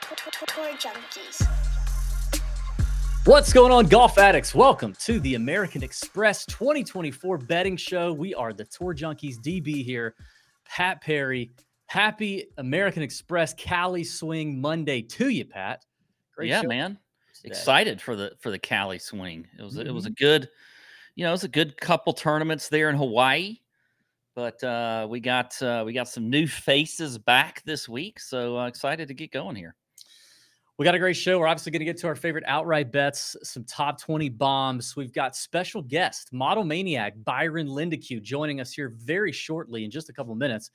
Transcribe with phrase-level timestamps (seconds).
[0.00, 1.46] Tour Junkies.
[3.24, 4.54] What's going on, golf addicts?
[4.54, 8.12] Welcome to the American Express 2024 betting show.
[8.12, 10.14] We are the Tour Junkies DB here.
[10.64, 11.50] Pat Perry.
[11.86, 15.84] Happy American Express Cali Swing Monday to you, Pat.
[16.34, 16.68] Great yeah, show.
[16.68, 16.98] man.
[17.44, 19.48] Excited for the for the Cali Swing.
[19.58, 19.88] It was mm-hmm.
[19.88, 20.24] it was a mm-hmm.
[20.24, 20.48] good,
[21.16, 23.56] you know, it was a good couple tournaments there in Hawaii.
[24.36, 28.66] But uh, we got uh, we got some new faces back this week, so uh,
[28.66, 29.74] excited to get going here.
[30.78, 31.40] We got a great show.
[31.40, 34.94] We're obviously going to get to our favorite outright bets, some top 20 bombs.
[34.94, 40.08] We've got special guest, model maniac Byron Lindeque, joining us here very shortly in just
[40.08, 40.70] a couple of minutes.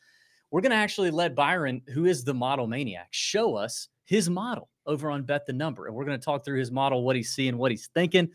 [0.52, 4.68] We're going to actually let Byron, who is the model maniac, show us his model
[4.86, 5.88] over on Bet the Number.
[5.88, 8.30] And we're going to talk through his model, what he's seeing, what he's thinking.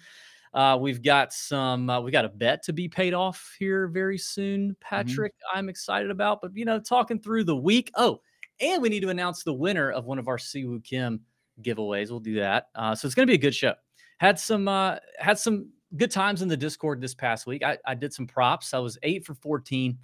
[0.54, 4.16] Uh, we've got some, uh, we got a bet to be paid off here very
[4.16, 4.72] soon, mm-hmm.
[4.80, 5.34] Patrick.
[5.34, 5.58] Mm-hmm.
[5.58, 7.90] I'm excited about, but you know, talking through the week.
[7.94, 8.22] Oh,
[8.58, 11.20] and we need to announce the winner of one of our Siwoo Kim
[11.62, 12.10] giveaways.
[12.10, 12.68] We'll do that.
[12.74, 13.74] Uh, so it's going to be a good show.
[14.18, 17.62] Had some uh, had some good times in the Discord this past week.
[17.62, 18.74] I, I did some props.
[18.74, 19.98] I was eight for fourteen,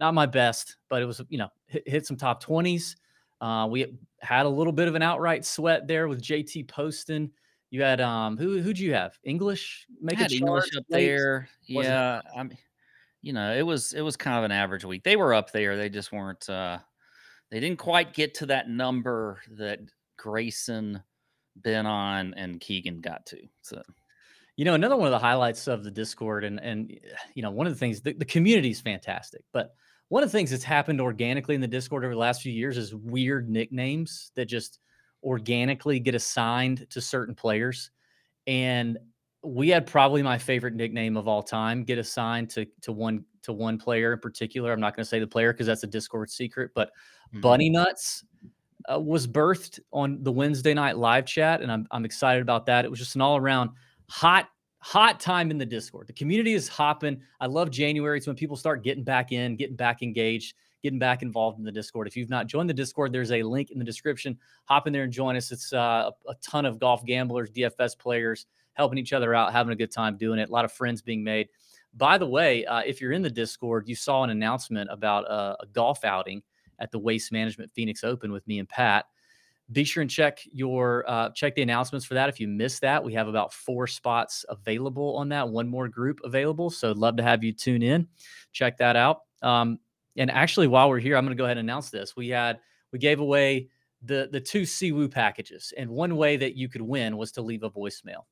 [0.00, 2.96] not my best, but it was you know hit, hit some top twenties.
[3.40, 7.30] Uh, we had a little bit of an outright sweat there with JT Poston.
[7.70, 9.18] You had um who who'd you have?
[9.24, 11.48] English make it English up there.
[11.66, 12.58] Yeah, I mean,
[13.22, 15.04] you know, it was it was kind of an average week.
[15.04, 15.76] They were up there.
[15.76, 16.48] They just weren't.
[16.50, 16.78] uh
[17.50, 19.80] They didn't quite get to that number that
[20.22, 21.02] Grayson,
[21.56, 23.38] Ben An, and Keegan got to.
[23.62, 23.82] So,
[24.56, 26.96] you know, another one of the highlights of the Discord, and and
[27.34, 29.74] you know, one of the things the, the community is fantastic, but
[30.10, 32.76] one of the things that's happened organically in the Discord over the last few years
[32.76, 34.78] is weird nicknames that just
[35.24, 37.90] organically get assigned to certain players.
[38.46, 38.98] And
[39.42, 43.52] we had probably my favorite nickname of all time get assigned to to one to
[43.52, 44.72] one player in particular.
[44.72, 47.40] I'm not going to say the player because that's a Discord secret, but mm-hmm.
[47.40, 48.24] Bunny Nuts
[48.90, 52.84] uh, was birthed on the Wednesday night live chat, and I'm I'm excited about that.
[52.84, 53.70] It was just an all around
[54.08, 54.48] hot
[54.78, 56.08] hot time in the Discord.
[56.08, 57.20] The community is hopping.
[57.40, 58.18] I love January.
[58.18, 61.70] It's when people start getting back in, getting back engaged, getting back involved in the
[61.72, 62.08] Discord.
[62.08, 64.36] If you've not joined the Discord, there's a link in the description.
[64.64, 65.52] Hop in there and join us.
[65.52, 69.76] It's uh, a, ton of golf gamblers, DFS players helping each other out, having a
[69.76, 70.48] good time doing it.
[70.48, 71.48] A lot of friends being made.
[71.94, 75.56] By the way, uh, if you're in the Discord, you saw an announcement about a,
[75.60, 76.42] a golf outing
[76.78, 79.06] at the Waste Management Phoenix Open with me and Pat.
[79.70, 82.28] Be sure and check your uh, check the announcements for that.
[82.28, 85.48] If you missed that, we have about four spots available on that.
[85.48, 88.06] One more group available, so I'd love to have you tune in.
[88.52, 89.20] Check that out.
[89.40, 89.78] Um,
[90.16, 92.16] and actually, while we're here, I'm going to go ahead and announce this.
[92.16, 92.58] We had
[92.92, 93.68] we gave away
[94.02, 97.62] the the two Siwoo packages, and one way that you could win was to leave
[97.62, 98.24] a voicemail.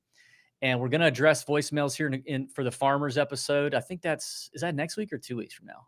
[0.62, 3.74] And we're going to address voicemails here in, in for the farmers episode.
[3.74, 5.86] I think that's is that next week or two weeks from now.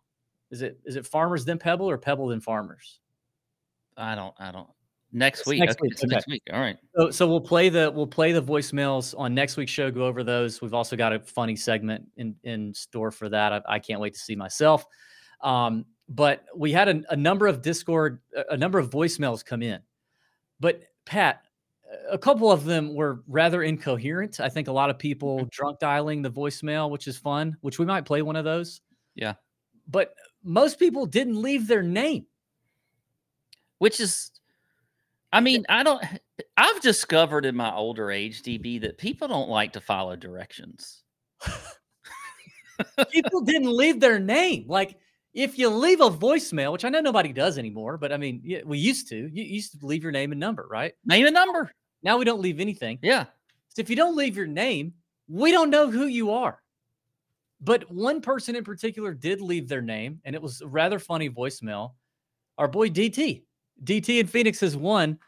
[0.53, 3.01] Is it is it farmers then Pebble or Pebble then farmers?
[3.97, 4.69] I don't I don't
[5.13, 5.61] next week.
[5.61, 5.95] Next, week.
[5.95, 6.07] Okay.
[6.07, 6.43] next week.
[6.53, 6.77] All right.
[6.97, 9.91] So so we'll play the we'll play the voicemails on next week's show.
[9.91, 10.61] Go over those.
[10.61, 13.53] We've also got a funny segment in in store for that.
[13.53, 14.85] I, I can't wait to see myself.
[15.43, 18.21] Um, but we had a, a number of Discord,
[18.51, 19.81] a number of voicemails come in.
[20.61, 21.43] But Pat,
[22.11, 24.39] a couple of them were rather incoherent.
[24.41, 27.87] I think a lot of people drunk dialing the voicemail, which is fun, which we
[27.87, 28.81] might play one of those.
[29.15, 29.35] Yeah.
[29.89, 32.27] But most people didn't leave their name.
[33.79, 34.31] Which is,
[35.33, 36.03] I mean, I don't,
[36.57, 41.03] I've discovered in my older age, DB, that people don't like to follow directions.
[43.11, 44.67] people didn't leave their name.
[44.69, 44.97] Like,
[45.35, 48.79] if you leave a voicemail, which I know nobody does anymore, but I mean, we
[48.79, 50.93] used to, you used to leave your name and number, right?
[51.05, 51.73] Name and number.
[52.03, 52.99] Now we don't leave anything.
[53.03, 53.25] Yeah.
[53.69, 54.93] So if you don't leave your name,
[55.29, 56.62] we don't know who you are.
[57.63, 61.31] But one person in particular did leave their name, and it was a rather funny
[61.31, 61.93] voicemail.
[62.59, 63.45] Our boy DT.
[63.85, 65.19] DT in Phoenix has won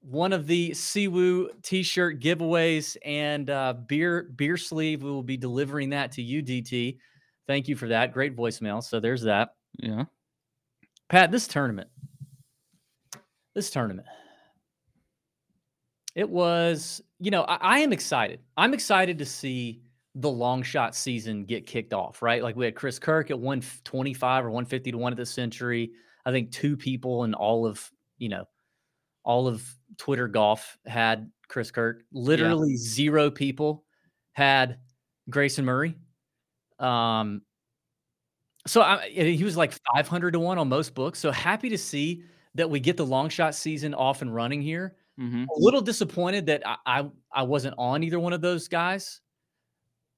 [0.00, 5.02] one of the Siwoo t-shirt giveaways and uh, beer beer sleeve.
[5.02, 6.98] We will be delivering that to you, DT.
[7.46, 8.12] Thank you for that.
[8.12, 8.82] Great voicemail.
[8.82, 9.54] So there's that.
[9.78, 10.04] Yeah.
[11.10, 11.88] Pat, this tournament.
[13.54, 14.08] This tournament.
[16.14, 18.40] It was, you know, I, I am excited.
[18.56, 19.82] I'm excited to see
[20.14, 22.42] the long shot season get kicked off, right?
[22.42, 25.92] Like we had Chris Kirk at 125 or 150 to 1 of the century.
[26.24, 28.44] I think two people in all of, you know,
[29.24, 29.66] all of
[29.98, 32.04] Twitter golf had Chris Kirk.
[32.12, 32.78] Literally yeah.
[32.78, 33.84] zero people
[34.32, 34.78] had
[35.28, 35.96] Grayson Murray.
[36.78, 37.42] Um
[38.66, 41.18] so I, he was like 500 to 1 on most books.
[41.18, 42.22] So happy to see
[42.54, 44.96] that we get the long shot season off and running here.
[45.20, 45.44] Mm-hmm.
[45.44, 49.20] A little disappointed that I, I I wasn't on either one of those guys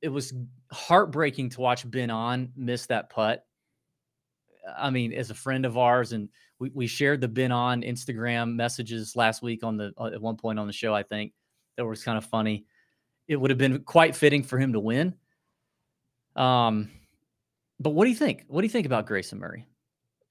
[0.02, 0.34] it was
[0.72, 3.44] heartbreaking to watch Ben An miss that putt.
[4.76, 6.28] I mean, as a friend of ours, and
[6.58, 10.36] we, we shared the Ben An Instagram messages last week on the uh, at one
[10.36, 10.94] point on the show.
[10.94, 11.32] I think
[11.76, 12.66] that was kind of funny.
[13.28, 15.14] It would have been quite fitting for him to win.
[16.36, 16.90] Um,
[17.80, 18.44] but what do you think?
[18.48, 19.66] What do you think about Grayson Murray?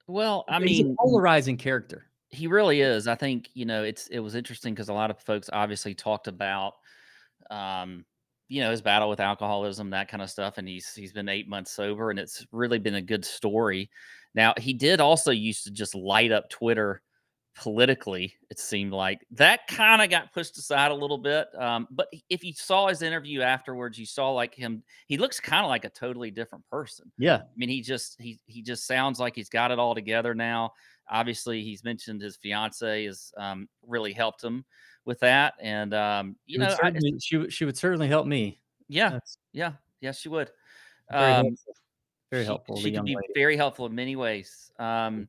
[0.06, 2.06] Well, I He's a mean, polarizing character.
[2.28, 3.08] he really is.
[3.08, 6.28] I think you know it's it was interesting because a lot of folks obviously talked
[6.28, 6.74] about,
[7.50, 8.04] um,
[8.48, 11.48] you know, his battle with alcoholism, that kind of stuff, and he's he's been eight
[11.48, 13.90] months sober, and it's really been a good story.
[14.34, 17.02] Now he did also used to just light up Twitter
[17.56, 18.34] politically.
[18.50, 21.48] It seemed like that kind of got pushed aside a little bit.
[21.58, 24.82] Um, but if you saw his interview afterwards, you saw like him.
[25.06, 27.10] He looks kind of like a totally different person.
[27.18, 30.34] Yeah, I mean, he just he he just sounds like he's got it all together
[30.34, 30.72] now.
[31.08, 34.64] Obviously, he's mentioned his fiance has um, really helped him
[35.04, 38.26] with that, and um, you she would know, I, certainly, she she would certainly help
[38.26, 38.60] me.
[38.88, 40.50] yeah, That's yeah, yes, she would.
[41.10, 41.74] very Um, helpful.
[42.32, 42.76] Very she, helpful.
[42.78, 43.28] She the could be lady.
[43.34, 44.72] very helpful in many ways.
[44.80, 45.28] Um,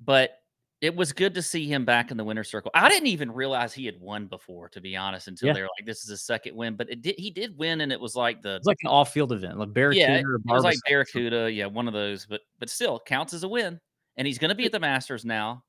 [0.00, 0.42] but
[0.80, 2.70] it was good to see him back in the winner's circle.
[2.74, 5.52] I didn't even realize he had won before, to be honest, until Yeah.
[5.54, 7.90] they were like, "This is his second win." But it did, he did win, and
[7.90, 10.62] it was like the It's like an off-field event, like Barracuda yeah, or it was
[10.64, 12.26] like Barracuda, yeah, one of those.
[12.26, 13.80] But but still counts as a win,
[14.18, 15.64] and he's going to be at the Masters now.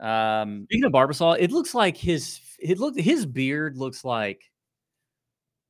[0.00, 4.42] Um, Speaking of Barbasol, it looks like his it looked his beard looks like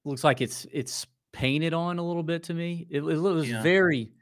[0.05, 2.87] looks like it's it's painted on a little bit to me.
[2.91, 3.63] It, it was Yeah.
[3.63, 4.13] very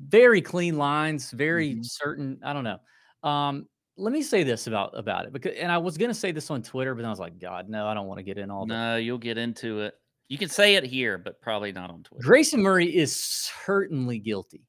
[0.00, 1.84] very clean lines, very Mhm.
[1.84, 2.38] certain.
[2.42, 2.78] I don't know.
[3.22, 3.66] Um,
[3.96, 6.62] let me say this about about it because, and I was gonna say this on
[6.62, 8.66] Twitter, but then I was like, God, no, I don't want to get in all
[8.66, 9.94] no, you'll get into it.
[10.28, 12.24] You can say it here, but probably not on Twitter.
[12.26, 14.66] Grayson Murray is certainly guilty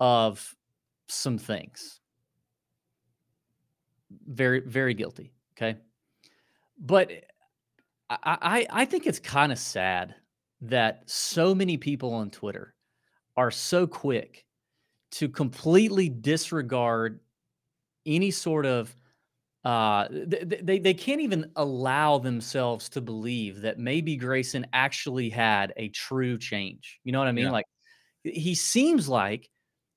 [0.00, 0.54] of
[1.12, 2.00] some things.
[4.26, 5.32] Very, very guilty.
[5.56, 5.78] Okay.
[6.78, 7.10] But
[8.10, 10.14] I, I, I think it's kind of sad
[10.62, 12.74] that so many people on Twitter
[13.36, 14.44] are so quick
[15.12, 17.20] to completely disregard
[18.06, 18.94] any sort of
[19.64, 25.30] uh th- th- they they can't even allow themselves to believe that maybe Grayson actually
[25.30, 26.98] had a true change.
[27.04, 27.44] You know what I mean?
[27.44, 27.52] Yeah.
[27.52, 27.66] Like
[28.24, 29.48] he seems like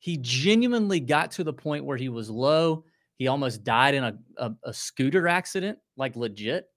[0.06, 2.86] he genuinely got to the point where he was low.
[3.18, 6.70] He almost died in a, a, a scooter accident, like legit.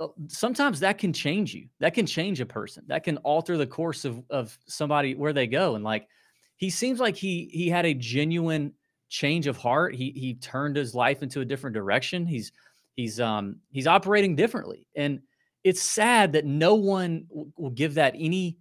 [0.00, 1.68] Uh, Sometimes that can change you.
[1.80, 2.82] That can change a person.
[2.86, 5.74] That can alter the course of of somebody where they go.
[5.74, 6.08] And like
[6.56, 8.72] he seems like he he had a genuine
[9.10, 9.94] change of heart.
[9.94, 12.26] He he turned his life into a different direction.
[12.26, 12.52] He's
[12.96, 14.86] he's um he's operating differently.
[14.96, 15.20] And
[15.62, 17.26] it's sad that no one
[17.58, 18.56] will give that any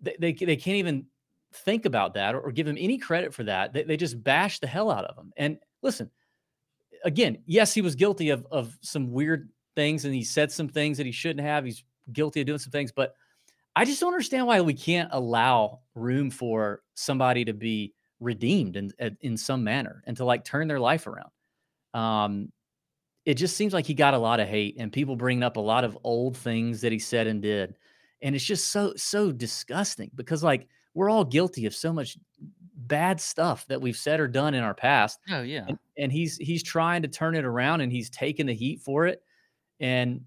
[0.00, 1.04] they, they, they can't even
[1.54, 3.72] think about that or, or give him any credit for that.
[3.72, 5.32] They, they just bash the hell out of him.
[5.36, 6.10] And listen,
[7.04, 10.98] again, yes, he was guilty of of some weird things and he said some things
[10.98, 11.64] that he shouldn't have.
[11.64, 13.14] He's guilty of doing some things, but
[13.74, 18.92] I just don't understand why we can't allow room for somebody to be redeemed in
[19.20, 21.30] in- some manner and to like turn their life around.
[21.94, 22.52] Um,
[23.24, 25.60] it just seems like he got a lot of hate and people bringing up a
[25.60, 27.76] lot of old things that he said and did,
[28.20, 32.18] and it's just so so disgusting because like we're all guilty of so much
[32.76, 36.36] bad stuff that we've said or done in our past Oh yeah, and, and he's
[36.36, 39.22] he's trying to turn it around and he's taking the heat for it
[39.80, 40.20] and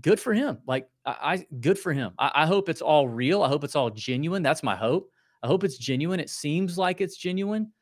[0.00, 2.12] good for him like i, I good for him.
[2.18, 5.10] I, I hope it's all real i hope it's all genuine that's my hope.
[5.42, 7.72] I hope it's genuine it seems like it's genuine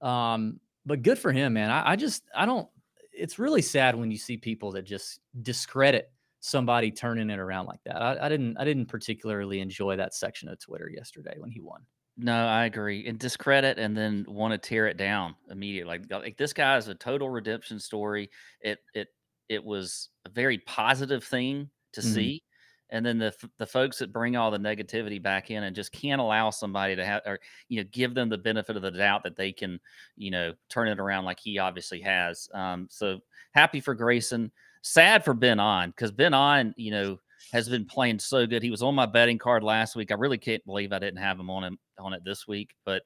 [0.00, 1.70] um but good for him man.
[1.70, 2.68] I, I just i don't
[3.12, 6.12] it's really sad when you see people that just discredit
[6.46, 10.48] somebody turning it around like that I, I didn't i didn't particularly enjoy that section
[10.48, 11.86] of twitter yesterday when he won
[12.16, 13.06] no, I agree.
[13.06, 15.98] And discredit and then want to tear it down immediately.
[15.98, 18.30] Like, like this guy is a total redemption story.
[18.60, 19.08] It it
[19.48, 22.02] it was a very positive thing to Mhm.
[22.02, 22.42] see.
[22.88, 26.20] And then the the folks that bring all the negativity back in and just can't
[26.20, 27.38] allow somebody to have or
[27.68, 29.78] you know give them the benefit of the doubt that they can
[30.16, 32.48] you know turn it around like he obviously has.
[32.54, 33.20] Um, so
[33.52, 34.52] happy for Grayson.
[34.86, 37.18] Sad for Ben An because Ben An you know
[37.52, 38.62] has been playing so good.
[38.62, 40.12] He was on my betting card last week.
[40.12, 43.02] I really can't believe I didn't have him on him on it this week, but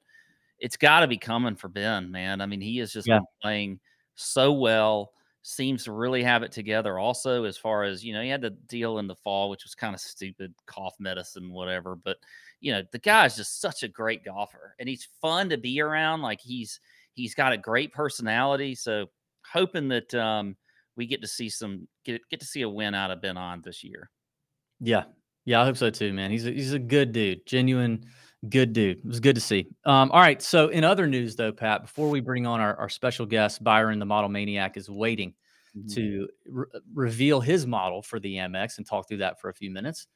[0.58, 2.42] it's got to be coming for Ben, man.
[2.42, 3.18] I mean, he has just Yeah.
[3.18, 3.80] been playing
[4.14, 5.12] so well.
[5.40, 6.98] Seems to really have it together.
[6.98, 9.74] Also, as far as you know, he had the deal in the fall, which was
[9.74, 11.96] kind of stupid, cough medicine, whatever.
[11.96, 12.18] But
[12.60, 15.80] you know, the guy is just such a great golfer, and he's fun to be
[15.80, 16.20] around.
[16.20, 16.78] Like he's
[17.14, 18.74] he's got a great personality.
[18.74, 19.06] So
[19.50, 20.56] hoping that um,
[21.00, 23.62] we get to see some get get to see a win out of Ben An
[23.64, 24.10] this year.
[24.80, 25.04] Yeah.
[25.46, 26.30] Yeah, I hope so too, man.
[26.30, 28.04] He's a, he's a good dude, genuine
[28.50, 28.98] good dude.
[28.98, 29.68] It was good to see.
[29.86, 30.42] Um, all right.
[30.42, 33.98] So, in other news, though, Pat, before we bring on our, our special guest, Byron,
[33.98, 35.32] the model maniac, is waiting
[35.74, 35.94] Mhm.
[35.94, 39.70] to re- reveal his model for the Amex and talk through that for a few
[39.70, 40.06] minutes.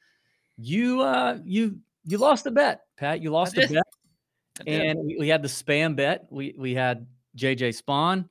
[0.59, 3.23] You uh, you you lost the bet, Pat.
[3.23, 6.27] You lost the bet, and we, we, had the spam bet.
[6.31, 8.29] We we had JJ Spaun,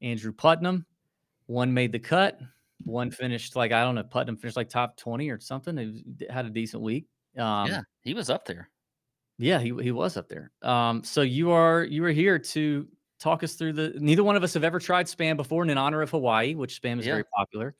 [0.00, 0.86] Andrew Putnam.
[1.46, 2.40] One made the cut.
[2.84, 4.02] One finished like I don't know.
[4.02, 5.76] Putnam finished like top twenty or something.
[5.76, 7.06] He had a decent week.
[7.38, 8.70] Um, yeah, he was up there.
[9.38, 10.50] Yeah, he he was up there.
[10.62, 12.86] Um, so you are you are here to
[13.20, 13.94] talk us through the.
[13.96, 16.80] Neither one of us have ever tried spam before, and in honor of Hawaii, which
[16.80, 17.12] spam is yeah.
[17.12, 17.74] very popular,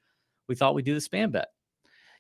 [0.49, 1.49] we thought we'd do the spam bet.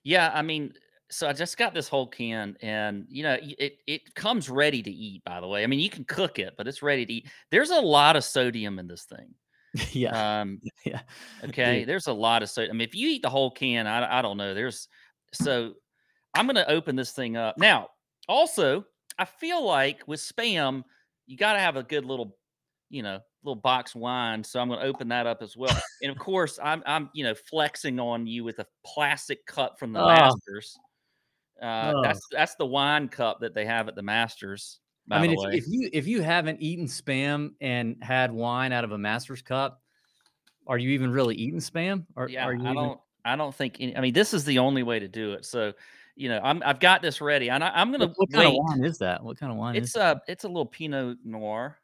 [0.05, 0.73] Yeah, I mean,
[1.11, 4.91] so I just got this whole can, and you know, it it comes ready to
[4.91, 5.23] eat.
[5.25, 7.29] By the way, I mean you can cook it, but it's ready to eat.
[7.50, 9.35] There's a lot of sodium in this thing.
[9.92, 10.40] yeah.
[10.40, 11.00] Um, yeah.
[11.45, 11.85] Okay.
[11.85, 12.76] There's a lot of sodium.
[12.76, 14.54] I mean, if you eat the whole can, I I don't know.
[14.54, 14.88] There's
[15.33, 15.75] so
[16.35, 17.88] I'm gonna open this thing up now.
[18.28, 18.85] Also,
[19.18, 20.85] I feel like with spam,
[21.26, 22.37] you got to have a good little,
[22.90, 24.42] you know, little box wine.
[24.45, 25.76] So I'm going to open that up as well.
[26.02, 29.92] and of course, I'm I'm you know flexing on you with a plastic cup from
[29.92, 30.09] the oh.
[30.09, 30.76] Masters.
[31.62, 32.02] Uh, oh.
[32.02, 34.80] That's that's the wine cup that they have at the Masters.
[35.11, 38.93] I mean, if, if, you if you haven't eaten spam and had wine out of
[38.93, 39.81] a Masters cup,
[40.67, 42.05] are you even really eating spam?
[42.17, 43.01] Or yeah, I don't.
[43.25, 43.77] I don't think.
[43.81, 45.45] Any, I mean, this is the only way to do it.
[45.45, 45.73] So,
[46.15, 48.07] you know, I'm I've got this ready, and I, am gonna.
[48.07, 49.23] What, what kind of wine is that?
[49.23, 49.77] What kind of wine?
[49.77, 51.79] It's a it's a little Pinot Noir.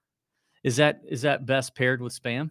[0.64, 2.50] Is that is that best paired with spam?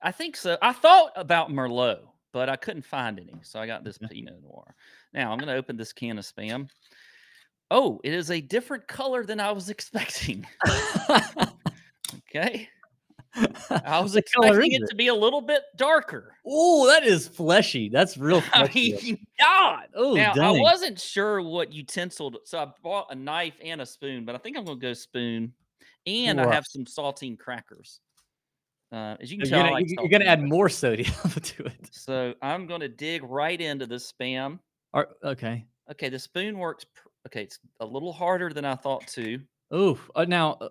[0.00, 0.58] I think so.
[0.60, 2.00] I thought about Merlot,
[2.32, 4.74] but I couldn't find any, so I got this Pinot Noir.
[5.12, 6.68] Now I'm gonna open this can of spam.
[7.72, 10.46] Oh, it is a different color than I was expecting.
[12.16, 12.68] okay.
[13.70, 16.36] I was expecting it, it, to be a little bit darker.
[16.46, 17.88] Oh, that is fleshy.
[17.88, 18.94] That's real fleshy.
[18.94, 19.84] I mean, God.
[19.94, 20.44] Oh, now dang.
[20.56, 24.38] I wasn't sure what utensil, so I bought a knife and a spoon, but I
[24.38, 25.54] think I'm gonna go spoon.
[26.04, 28.00] And I have some saltine crackers.
[28.90, 31.88] Uh, as you can you're tell, gonna, you're gonna add more sodium to it.
[31.90, 34.58] So I'm gonna dig right into the spam.
[34.92, 35.64] Are, okay.
[35.90, 39.40] Okay, the spoon works pr- Okay, it's a little harder than I thought to.
[39.70, 40.68] Oh, uh, now, uh,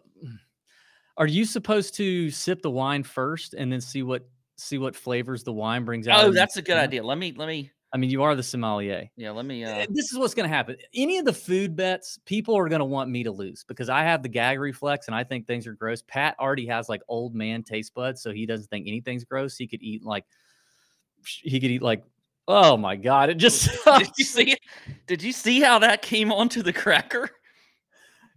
[1.17, 4.27] are you supposed to sip the wine first and then see what
[4.57, 6.23] see what flavors the wine brings out?
[6.23, 7.03] Oh, that's a good idea.
[7.03, 7.71] Let me let me.
[7.93, 9.09] I mean, you are the sommelier.
[9.17, 9.65] Yeah, let me.
[9.65, 9.85] Uh...
[9.89, 10.77] This is what's going to happen.
[10.93, 14.03] Any of the food bets, people are going to want me to lose because I
[14.03, 16.01] have the gag reflex and I think things are gross.
[16.01, 19.57] Pat already has like old man taste buds, so he doesn't think anything's gross.
[19.57, 20.25] He could eat like
[21.25, 22.03] he could eat like
[22.47, 23.29] Oh my god!
[23.29, 24.57] It just did you see?
[25.07, 27.29] Did you see how that came onto the cracker?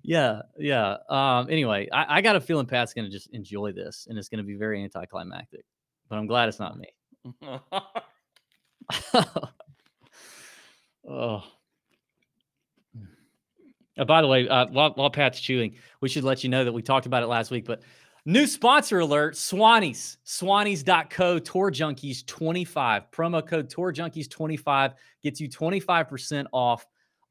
[0.02, 0.96] Yeah, yeah.
[1.08, 1.48] Um.
[1.50, 4.54] Anyway, I, I got a feeling Pat's gonna just enjoy this, and it's gonna be
[4.54, 5.64] very anticlimactic.
[6.08, 6.88] But I'm glad it's not me.
[11.08, 11.42] oh.
[13.96, 16.72] Uh, by the way, uh, while, while Pat's chewing, we should let you know that
[16.72, 17.82] we talked about it last week, but
[18.26, 23.10] New sponsor alert Swannies, swannies.co tour junkies 25.
[23.10, 26.86] Promo code tour junkies 25 gets you 25% off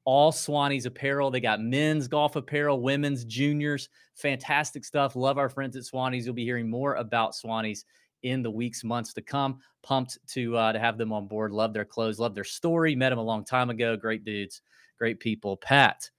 [0.05, 1.31] all Swannies apparel.
[1.31, 5.15] They got men's golf apparel, women's, juniors, fantastic stuff.
[5.15, 6.25] Love our friends at Swannies.
[6.25, 7.85] You'll be hearing more about Swannies
[8.21, 9.61] in the weeks, months to come.
[9.81, 11.51] Pumped to uh, to have them on board.
[11.51, 12.95] Love their clothes, love their story.
[12.95, 13.97] Met them a long time ago.
[13.97, 14.61] Great dudes,
[14.99, 15.57] great people.
[15.57, 16.09] Pat,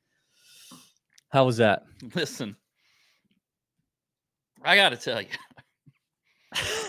[1.28, 1.84] how was that?
[2.14, 2.56] Listen,
[4.64, 5.28] I got to tell you,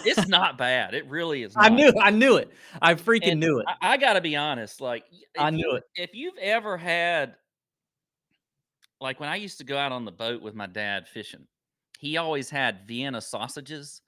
[0.05, 0.93] it's not bad.
[0.93, 1.53] It really is.
[1.55, 1.91] I knew.
[2.01, 2.51] I knew it.
[2.81, 3.65] I freaking and knew it.
[3.67, 4.81] I, I got to be honest.
[4.81, 5.03] Like
[5.37, 5.83] I knew you, it.
[5.95, 7.35] If you've ever had,
[9.01, 11.47] like when I used to go out on the boat with my dad fishing,
[11.99, 14.01] he always had Vienna sausages.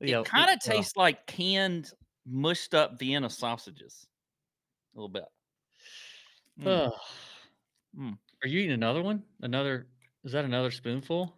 [0.00, 1.90] It kind of tastes uh, like canned,
[2.26, 4.06] mushed up Vienna sausages,
[4.94, 5.24] a little bit.
[6.60, 6.92] Mm.
[7.98, 8.18] Mm.
[8.42, 9.22] Are you eating another one?
[9.40, 9.86] Another?
[10.24, 11.34] Is that another spoonful?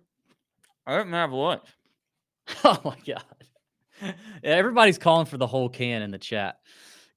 [0.88, 1.62] I didn't have lunch.
[2.64, 4.14] Oh my god!
[4.42, 6.60] Everybody's calling for the whole can in the chat.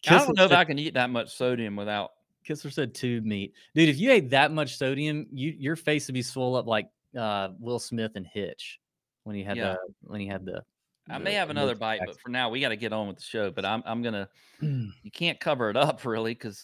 [0.03, 2.11] Kissler I don't know said, if I can eat that much sodium without.
[2.45, 3.87] Kissler said tube meat, dude.
[3.87, 7.49] If you ate that much sodium, you your face would be swollen up like uh,
[7.59, 8.81] Will Smith and Hitch
[9.23, 9.73] when he had yeah.
[9.73, 10.63] the when he had the.
[11.09, 13.17] I the, may have another bite, but for now we got to get on with
[13.17, 13.51] the show.
[13.51, 14.27] But I'm I'm gonna.
[14.61, 16.61] you can't cover it up really because.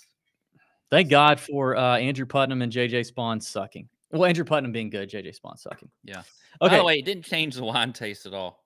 [0.89, 3.87] Thank God for uh, Andrew Putnam and JJ Spaun sucking.
[4.11, 5.89] Well, Andrew Putnam being good, JJ Spaun sucking.
[6.03, 6.21] Yeah.
[6.61, 6.75] Okay.
[6.75, 8.63] By the way, it didn't change the wine taste at all.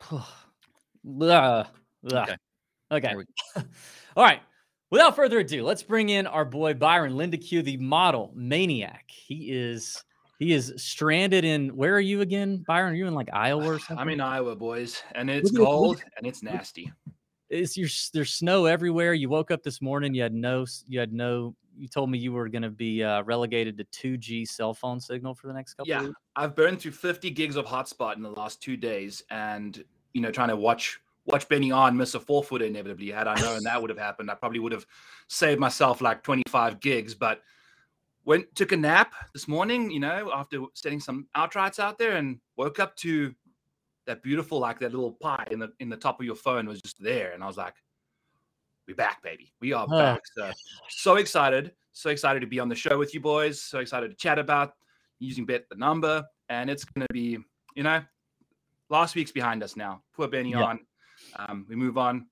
[2.12, 2.36] okay.
[2.92, 3.14] Okay.
[4.16, 4.40] all right.
[4.90, 9.04] Without further ado, let's bring in our boy Byron Lindeque, the model maniac.
[9.08, 10.02] He is
[10.40, 12.94] he is stranded in where are you again, Byron?
[12.94, 13.98] Are you in like Iowa or something?
[13.98, 16.90] I'm in Iowa, boys, and it's look, cold look, and it's nasty.
[17.50, 19.14] Is your there's snow everywhere?
[19.14, 22.32] You woke up this morning, you had no you had no you told me you
[22.32, 25.88] were going to be uh, relegated to 2G cell phone signal for the next couple.
[25.88, 29.82] Yeah, I've burned through 50 gigs of hotspot in the last two days, and
[30.12, 33.10] you know, trying to watch watch Benny An miss a four footer inevitably.
[33.10, 34.86] Had I known that would have happened, I probably would have
[35.28, 37.14] saved myself like 25 gigs.
[37.14, 37.40] But
[38.24, 42.40] went took a nap this morning, you know, after setting some outrights out there, and
[42.56, 43.34] woke up to
[44.06, 46.82] that beautiful, like that little pie in the in the top of your phone was
[46.82, 47.74] just there, and I was like,
[48.90, 49.52] "We back, baby.
[49.60, 50.50] We are Oh, back." So
[50.88, 53.62] so excited, so excited to be on the show with you boys.
[53.62, 54.74] So excited to chat about
[55.20, 57.38] using bet the number, and it's gonna be,
[57.74, 58.02] you know,
[58.88, 60.02] last week's behind us now.
[60.12, 60.64] Poor Benny Yeah.
[60.64, 60.80] on.
[61.36, 62.26] Um, we move on,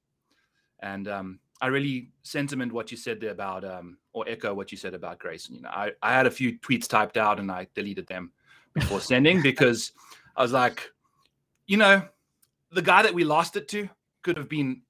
[0.80, 4.78] and um, I really sentiment what you said there about, um, or echo what you
[4.78, 5.54] said about Grayson.
[5.54, 8.32] You know, I, I had a few tweets typed out and I deleted them
[8.74, 9.92] before sending because
[10.36, 10.90] I was like,
[11.66, 12.02] you know,
[12.70, 13.88] the guy that we lost it to
[14.22, 14.82] could have been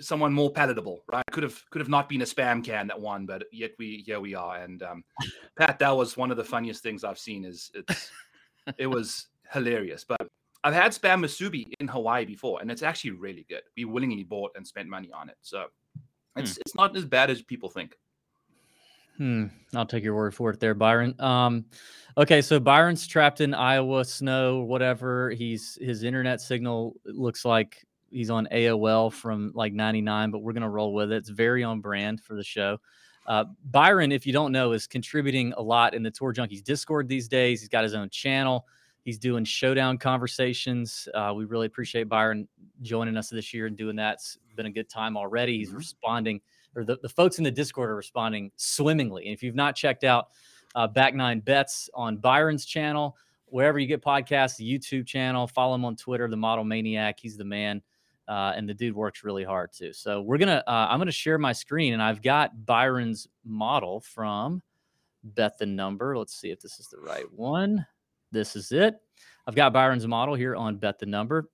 [0.00, 1.24] someone more palatable, right?
[1.30, 4.20] Could have could have not been a spam can that won, but yet we here
[4.20, 4.56] we are.
[4.56, 5.04] And um,
[5.56, 7.44] Pat, that was one of the funniest things I've seen.
[7.44, 8.10] Is it's
[8.78, 10.04] it was hilarious.
[10.04, 10.28] But
[10.64, 13.62] I've had spam musubi in Hawaii before, and it's actually really good.
[13.76, 15.66] We willingly bought and spent money on it, so
[16.36, 17.96] it's it's not as bad as people think.
[19.18, 19.46] Hmm.
[19.74, 21.14] I'll take your word for it there, Byron.
[21.20, 21.66] Um,
[22.16, 25.30] okay, so Byron's trapped in Iowa snow, whatever.
[25.30, 30.68] He's his internet signal looks like he's on AOL from like 99, but we're gonna
[30.70, 31.16] roll with it.
[31.16, 32.78] It's very on brand for the show.
[33.26, 37.08] Uh, Byron, if you don't know, is contributing a lot in the Tour Junkies Discord
[37.08, 37.60] these days.
[37.60, 38.66] He's got his own channel.
[39.04, 41.08] He's doing showdown conversations.
[41.14, 42.46] Uh, we really appreciate Byron
[42.82, 44.14] joining us this year and doing that.
[44.14, 45.58] It's been a good time already.
[45.58, 45.76] He's Mhm.
[45.78, 46.40] responding
[46.74, 49.26] or the, the folks in the Discord are responding swimmingly.
[49.26, 50.28] And if you've not checked out
[50.74, 53.16] uh, Back Nine Bets on Byron's channel,
[53.46, 57.20] wherever you get podcasts, the YouTube channel, follow him on Twitter, the Model Maniac.
[57.20, 57.82] He's the man,
[58.28, 59.92] uh, and the dude works really hard too.
[59.92, 64.62] So we're gonna, uh, I'm gonna share my screen, and I've got Byron's model from
[65.24, 66.16] Bet the Number.
[66.16, 67.86] Let's see if this is the right one.
[68.30, 68.96] This is it.
[69.46, 71.50] I've got Byron's model here on Bet the Number.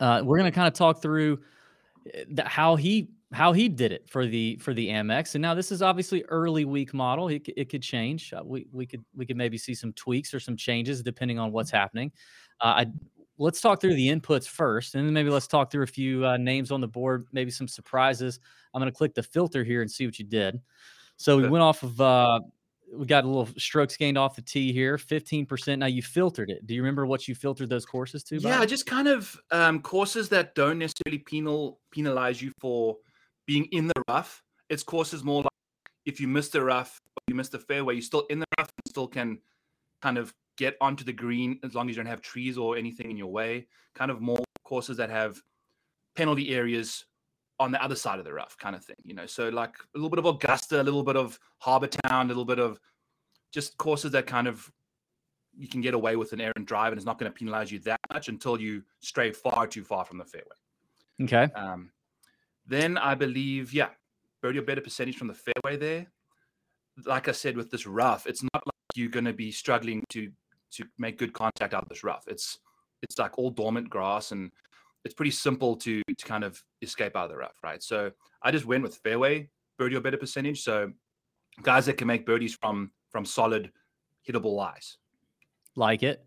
[0.00, 1.40] Uh, we're gonna kind of talk through
[2.06, 5.34] uh, the, how he how he did it for the for the Amex.
[5.34, 7.28] And now this is obviously early week model.
[7.28, 8.32] It, it could change.
[8.32, 11.50] Uh, we we could we could maybe see some tweaks or some changes depending on
[11.52, 12.12] what's happening.
[12.60, 12.86] Uh, I
[13.38, 16.36] let's talk through the inputs first, and then maybe let's talk through a few uh,
[16.36, 18.40] names on the board, maybe some surprises.
[18.72, 20.60] I'm going to click the filter here and see what you did.
[21.16, 22.00] So we went off of.
[22.00, 22.40] Uh,
[22.92, 25.78] we got a little strokes gained off the tee here, 15%.
[25.78, 26.64] Now you filtered it.
[26.66, 28.36] Do you remember what you filtered those courses to?
[28.36, 28.68] Yeah, Byron?
[28.68, 32.98] just kind of um, courses that don't necessarily penal penalize you for
[33.46, 34.42] being in the rough.
[34.68, 35.50] It's courses more like
[36.04, 38.68] if you miss the rough, or you miss the fairway, you're still in the rough
[38.68, 39.38] and still can
[40.00, 43.10] kind of get onto the green as long as you don't have trees or anything
[43.10, 43.66] in your way.
[43.94, 45.40] Kind of more courses that have
[46.16, 47.04] penalty areas
[47.60, 48.96] on the other side of the rough, kind of thing.
[49.04, 52.26] You know, so like a little bit of Augusta, a little bit of Harbour Town,
[52.26, 52.80] a little bit of
[53.52, 54.70] just courses that kind of
[55.56, 57.78] you can get away with an errant drive and it's not going to penalize you
[57.80, 60.56] that much until you stray far too far from the fairway.
[61.22, 61.52] Okay.
[61.54, 61.90] Um,
[62.66, 63.90] then I believe, yeah,
[64.42, 66.06] birdie or better percentage from the fairway there.
[67.06, 70.30] Like I said, with this rough, it's not like you're going to be struggling to
[70.76, 72.24] to make good contact out of this rough.
[72.26, 72.58] It's
[73.02, 74.50] it's like all dormant grass and
[75.04, 77.82] it's pretty simple to to kind of escape out of the rough, right?
[77.82, 78.10] So
[78.42, 80.62] I just went with fairway birdie or better percentage.
[80.62, 80.92] So
[81.62, 83.70] guys that can make birdies from from solid
[84.28, 84.96] hittable lies.
[85.76, 86.24] Like it.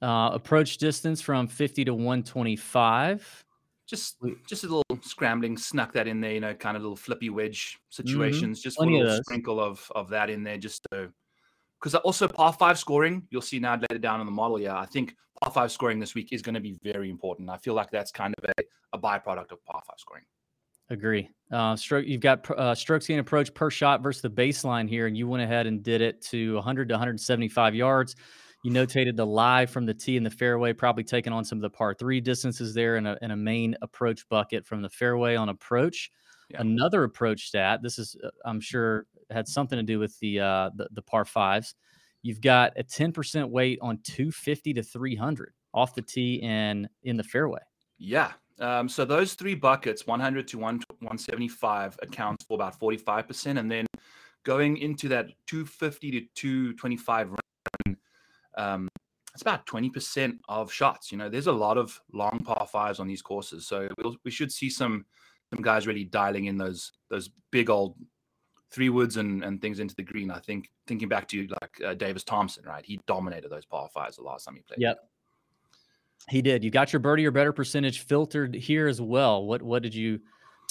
[0.00, 3.44] Uh, approach distance from 50 to 125.
[3.86, 7.30] just just a little scrambling snuck that in there you know kind of little flippy
[7.30, 8.90] wedge situations just a Mm-hmm.
[8.90, 9.24] Plenty of little those.
[9.26, 11.10] sprinkle of of that in there just to
[11.80, 14.86] because also par five scoring you'll see now later down on the model yeah i
[14.86, 17.90] think par five scoring this week is going to be very important i feel like
[17.90, 18.62] that's kind of a,
[18.92, 20.24] a byproduct of par five scoring
[20.90, 21.28] Agree.
[21.52, 22.06] Uh, stroke.
[22.06, 25.42] You've got uh, strokes gain approach per shot versus the baseline here, and you went
[25.42, 28.16] ahead and did it to 100 to 175 yards.
[28.64, 31.62] You notated the lie from the tee in the fairway, probably taking on some of
[31.62, 35.36] the par three distances there, and a, and a main approach bucket from the fairway
[35.36, 36.10] on approach.
[36.50, 36.62] Yeah.
[36.62, 37.80] Another approach stat.
[37.82, 41.24] This is, uh, I'm sure, had something to do with the uh, the, the par
[41.24, 41.74] fives.
[42.22, 47.22] You've got a 10% weight on 250 to 300 off the tee and in the
[47.22, 47.60] fairway.
[47.98, 53.70] yeah um, so those three buckets 100 to 1 175 accounts for about 45% and
[53.70, 53.86] then
[54.44, 57.96] going into that 250 to 225 run
[58.56, 58.88] um,
[59.38, 61.12] it's about 20% of shots.
[61.12, 63.68] You know, there's a lot of long par fives on these courses.
[63.68, 65.06] So we'll, we should see some
[65.54, 67.94] some guys really dialing in those those big old
[68.70, 70.30] three woods and, and things into the green.
[70.30, 72.84] I think thinking back to like uh, Davis Thompson, right?
[72.84, 74.80] He dominated those par fives the last time he played.
[74.80, 74.98] Yep.
[76.28, 76.62] He did.
[76.64, 79.46] You got your birdie or better percentage filtered here as well.
[79.46, 80.20] What what did you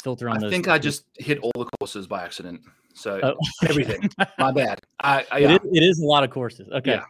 [0.03, 0.51] filter on those?
[0.51, 2.61] I think I just hit all the courses by accident.
[2.93, 3.35] So Oh,
[3.67, 4.09] everything.
[4.37, 4.81] My bad.
[4.99, 5.51] I, I yeah.
[5.53, 6.67] is- it is a lot of courses.
[6.71, 6.99] Okay.
[6.99, 7.03] Yeah.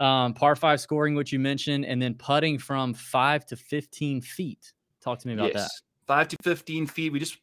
[0.00, 4.72] Um, par five scoring, which you mentioned, and then putting from five to fifteen feet.
[5.00, 5.70] Talk to me about that.
[6.06, 7.12] Five to 15 feet.
[7.12, 7.38] We just,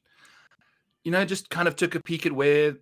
[1.06, 2.76] you know, just kind of took a peek at where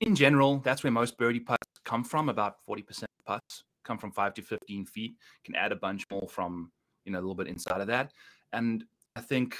[0.00, 2.28] in general, that's where most birdie putts come from.
[2.28, 5.16] About 40% putts come from five to 15 feet.
[5.44, 6.70] Can add a bunch more from,
[7.04, 8.12] you know, a little bit inside of that.
[8.52, 8.84] And
[9.16, 9.56] I think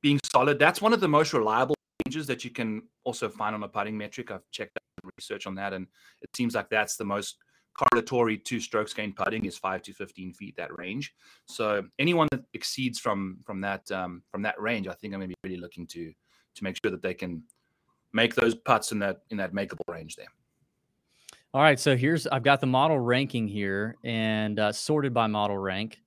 [0.00, 1.74] being solid, that's one of the most reliable
[2.06, 4.30] ranges that you can also find on a putting metric.
[4.30, 4.78] I've checked
[5.16, 5.86] research on that, and
[6.22, 7.36] it seems like that's the most
[7.76, 11.14] correlatory to strokes gained putting is five to 15 feet that range.
[11.46, 15.30] So anyone that exceeds from from that um, from that range, I think I'm going
[15.30, 16.12] to be really looking to
[16.58, 17.42] to make sure that they can
[18.12, 20.28] make those putts in that in that makeable range there.
[21.54, 25.56] All right, so here's I've got the model ranking here and uh, sorted by model
[25.56, 26.00] rank.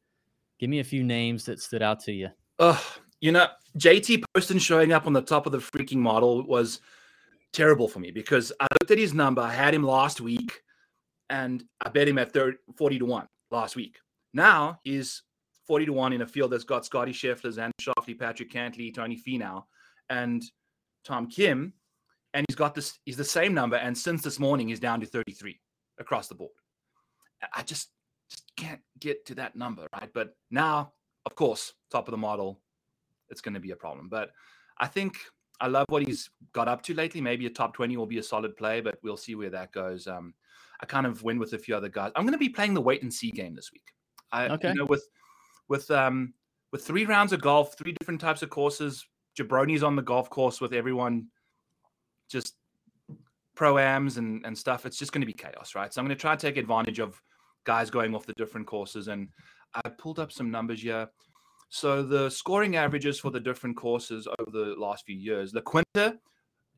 [0.60, 2.30] Give me a few names that stood out to you.
[2.60, 2.82] Oh,
[3.20, 6.82] you know, JT Poston showing up on the top of the freaking model was
[7.54, 9.42] terrible for me because I looked at his number.
[9.42, 10.62] I had him last week
[11.30, 13.98] and I bet him at 30, 40 to 1 last week.
[14.34, 15.24] Now he's
[15.66, 19.18] 40 to 1 in a field that's got Scotty Scheffler, Xander Schauffele, Patrick Cantlay, Tony
[19.18, 19.64] Finau,
[20.12, 20.44] and
[21.04, 21.74] Tom Kim.
[22.34, 23.76] And he's got this, he's the same number.
[23.76, 25.60] And since this morning, he's down to 33
[26.00, 26.52] across the board.
[27.54, 27.90] I just,
[28.30, 30.10] just can't get to that number, right?
[30.14, 30.94] But now,
[31.26, 32.62] of course, top of the model,
[33.30, 34.08] it's going to be a problem.
[34.08, 34.32] But
[34.78, 35.18] I think
[35.60, 37.20] I love what he's got up to lately.
[37.20, 40.08] Maybe a top 20 will be a solid play, but we'll see where that goes.
[40.08, 40.34] Um,
[40.82, 42.12] I kind of win with a few other guys.
[42.16, 43.84] I'm going to be playing the wait and see game this week.
[44.32, 44.70] I, Okay.
[44.70, 45.06] you know, with
[45.68, 46.34] with um
[46.72, 49.06] with three rounds of golf, three different types of courses.
[49.38, 51.28] Jabroni's on the golf course with everyone,
[52.30, 52.56] just
[53.56, 54.86] pro ams and and stuff.
[54.86, 55.94] It's just going to be chaos, right?
[55.94, 57.22] So I'm going to try and take advantage of
[57.64, 59.08] guys going off the different courses.
[59.08, 59.30] And
[59.74, 61.08] I pulled up some numbers here.
[61.70, 66.18] So the scoring averages for the different courses over the last few years, La Quinta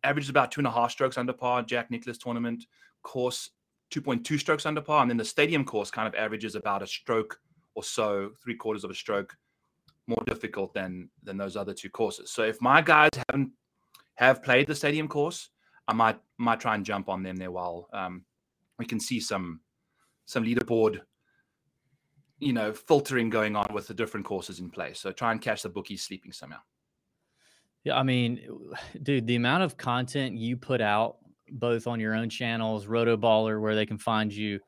[0.04, 1.64] averages about two and a half strokes under par.
[1.64, 2.66] Jack Nicklaus tournament
[3.02, 3.50] course
[3.92, 7.40] 2.2 strokes under par, and then the stadium course kind of averages about a stroke
[7.76, 9.36] or so, three quarters of a stroke
[10.08, 12.32] more difficult than than those other two courses.
[12.32, 13.52] So if my guys haven't
[14.16, 15.50] have played the stadium course,
[15.88, 18.26] I might might try and jump on them there while um,
[18.78, 19.62] we can see some
[20.26, 21.00] some leaderboard,
[22.40, 25.00] you know, filtering going on with the different courses in place.
[25.00, 26.60] So try and catch the bookies sleeping somehow.
[27.84, 28.40] Yeah, I mean,
[29.02, 31.18] dude, the amount of content you put out,
[31.52, 34.62] both on your own channels, Rotoballer, where they can find you,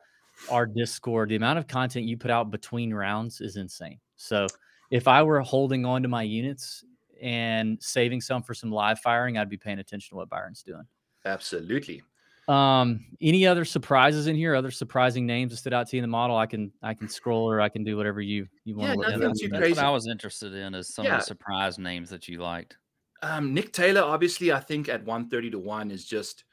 [0.50, 4.02] our Discord, the amount of content you put out between rounds is insane.
[4.18, 4.48] So
[4.92, 6.84] if I were holding on to my units
[7.22, 10.84] and saving some for some live firing, I'd be paying attention to what Byron's doing.
[11.26, 12.04] Absolutely.
[12.48, 14.54] Um, any other surprises in here?
[14.54, 16.38] Other surprising names that stood out to you in the model?
[16.38, 19.00] I can I can scroll or I can do whatever you you want Yeah, to
[19.00, 19.76] look nothing that's, too that's crazy.
[19.78, 22.78] what I was interested in is some of the surprise names that you liked.
[23.24, 26.44] Um, Nick Taylor, obviously, I think at 130 to 1 is just,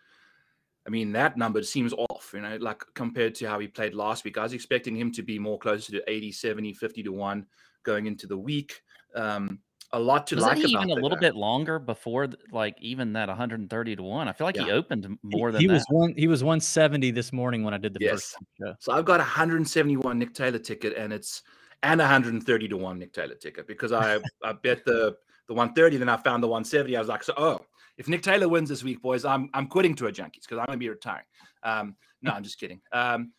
[0.86, 4.24] I mean, that number seems off, you know, like compared to how he played last
[4.24, 4.38] week.
[4.38, 7.46] I was expecting him to be more closer to 80, 70, 50 to 1
[7.82, 8.82] going into the week.
[9.14, 9.60] Um,
[9.94, 11.20] a lot to Wasn't like he about even a little guy.
[11.28, 14.26] bit longer before, like even that 130 to one?
[14.28, 14.72] I feel like he Yeah.
[14.74, 15.72] opened He- more than he that.
[15.74, 18.12] was one he was 170 this morning when I did the Yes.
[18.12, 18.74] first show.
[18.80, 21.42] So I've got a 171 Nick Taylor ticket, and it's
[21.82, 25.16] and 130 to one Nick Taylor ticket because I I bet the
[25.48, 26.96] the 130, then I found the 170.
[26.96, 27.60] I was like, so oh,
[27.98, 30.66] if Nick Taylor wins this week, boys, I'm I'm quitting to a junkies because I'm
[30.66, 31.26] gonna be retiring.
[31.64, 32.80] Um, no, I'm just kidding.
[32.92, 33.32] Um,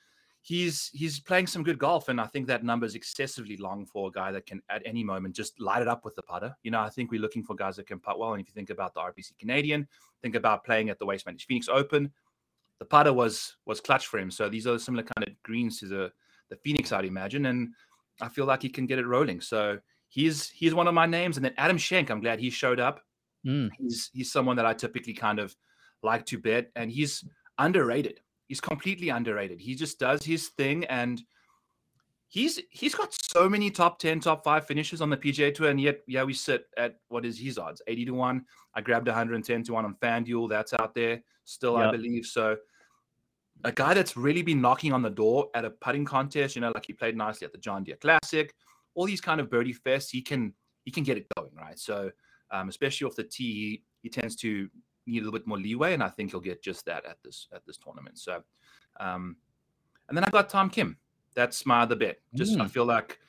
[0.43, 4.09] he's he's playing some good golf, and I think that number is excessively long for
[4.09, 6.55] a guy that can at any moment just light it up with the putter.
[6.61, 8.33] You know, I think we're looking for guys that can putt well.
[8.33, 9.87] And if you think about the RBC Canadian,
[10.21, 12.11] think about playing at the Waste Managed Phoenix Open
[12.83, 14.29] the putter was was clutch for him.
[14.29, 16.11] So these are similar kind of greens to the
[16.49, 17.69] the Phoenix, I'd imagine, and
[18.21, 19.39] I feel like he can get it rolling.
[19.39, 19.79] So
[20.09, 22.11] he's he's one of my names, and then Adam Schenk.
[22.11, 23.01] I'm glad he showed up.
[23.45, 23.69] Mm.
[23.79, 25.55] He's he's someone that I typically kind of
[26.01, 27.23] like to bet, and he's
[27.57, 28.19] underrated.
[28.47, 29.59] He's completely underrated.
[29.59, 31.21] He just does his thing, and
[32.33, 35.79] he's he's got so many top 10 top 5 finishes on the PGA tour and
[35.79, 39.63] yet yeah we sit at what is his odds 80 to 1 I grabbed 110
[39.65, 40.49] to 1 on FanDuel.
[40.49, 42.25] That's out there still I believe.
[42.25, 42.57] So
[43.63, 46.71] a guy that's really been knocking on the door at a putting contest you know
[46.73, 48.51] like he played nicely at the John Deere Classic
[48.95, 50.53] all these kind of birdie fests he can
[50.85, 51.77] he can get it going right?
[51.77, 52.09] So
[52.49, 54.69] um, especially off the tee he, he tends to
[55.05, 57.47] need a little bit more leeway and I think he'll get just that at this
[57.53, 58.43] at this tournament so
[58.99, 59.35] um,
[60.07, 60.97] and then I got Tom Kim
[61.35, 62.19] that's my other bet.
[62.35, 62.71] Just I Mm.
[62.71, 63.19] feel like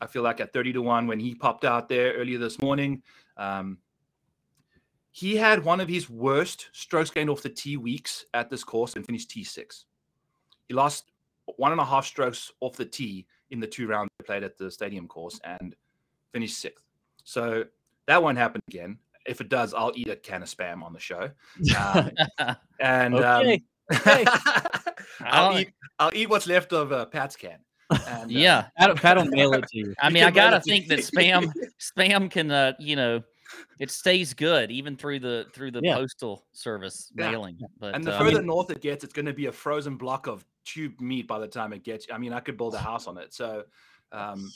[0.00, 3.04] I feel like at 30 to 1 when he popped out there earlier this morning,
[3.36, 3.78] um,
[5.12, 8.96] he had one of his worst strokes gained off the tee weeks at this course
[8.96, 9.84] and finished T6.
[10.66, 11.12] He lost
[11.56, 14.58] one and a half strokes off the tee in the two rounds they played at
[14.58, 15.76] the stadium course and
[16.32, 16.84] finished sixth.
[17.22, 17.64] So
[18.06, 18.98] that won't happen again.
[19.26, 21.30] If it does, I'll eat a can of spam on the show.
[21.78, 22.10] Um,
[22.80, 23.58] and Okay, um,
[23.94, 24.24] okay.
[25.20, 27.58] I'll I- eat I'll eat what's left of uh, Pat's can.
[27.90, 28.66] And, uh, yeah.
[28.78, 29.94] Pat, Pat will mail it to you.
[30.00, 33.22] I mean, I gotta think that spam spam can uh, you know
[33.78, 35.96] it stays good even through the through the Yeah.
[35.96, 37.30] postal service Yeah.
[37.30, 37.58] mailing.
[37.78, 40.26] But and the uh, further north it gets, it's going to be a frozen block
[40.26, 42.06] of tube meat by the time it gets.
[42.10, 43.34] I mean, I could build a house on it.
[43.34, 43.64] So,
[44.12, 44.50] um,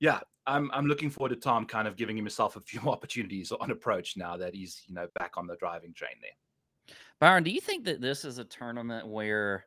[0.00, 3.52] yeah, I'm I'm looking forward to Tom kind of giving himself a few more opportunities
[3.52, 6.94] on approach now that he's you know back on the driving train there.
[7.20, 9.64] Byron, do you think that this is a tournament where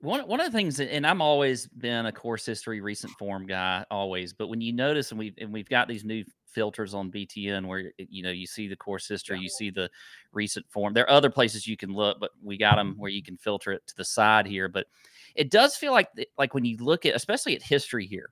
[0.00, 3.84] one one of the things, and I'm always been a course history, recent form guy,
[3.90, 4.32] always.
[4.32, 7.92] But when you notice, and we've and we've got these new filters on BTN where
[7.98, 9.90] you know you see the course history, you see the
[10.32, 10.94] recent form.
[10.94, 13.72] There are other places you can look, but we got them where you can filter
[13.72, 14.68] it to the side here.
[14.68, 14.86] But
[15.34, 18.30] it does feel like like when you look at, especially at history here,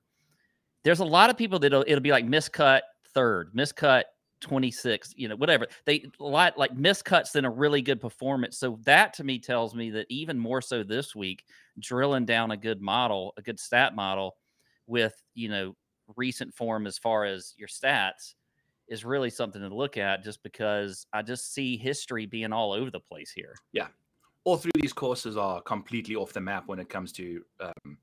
[0.83, 2.81] there's a lot of people that it'll, it'll be like miscut
[3.13, 4.03] third, miscut
[4.41, 5.67] 26, you know, whatever.
[5.85, 8.57] They a lot like miscuts than a really good performance.
[8.57, 11.43] So that to me tells me that even more so this week,
[11.79, 14.35] drilling down a good model, a good stat model
[14.87, 15.75] with, you know,
[16.15, 18.33] recent form as far as your stats
[18.87, 22.89] is really something to look at just because I just see history being all over
[22.89, 23.53] the place here.
[23.71, 23.87] Yeah.
[24.45, 27.97] All three of these courses are completely off the map when it comes to um,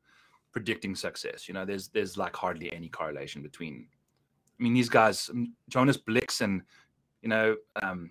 [0.57, 1.47] predicting success.
[1.47, 3.87] You know, there's there's like hardly any correlation between.
[4.59, 6.63] I mean, these guys, um, Jonas Blixt and
[7.21, 8.11] you know, um,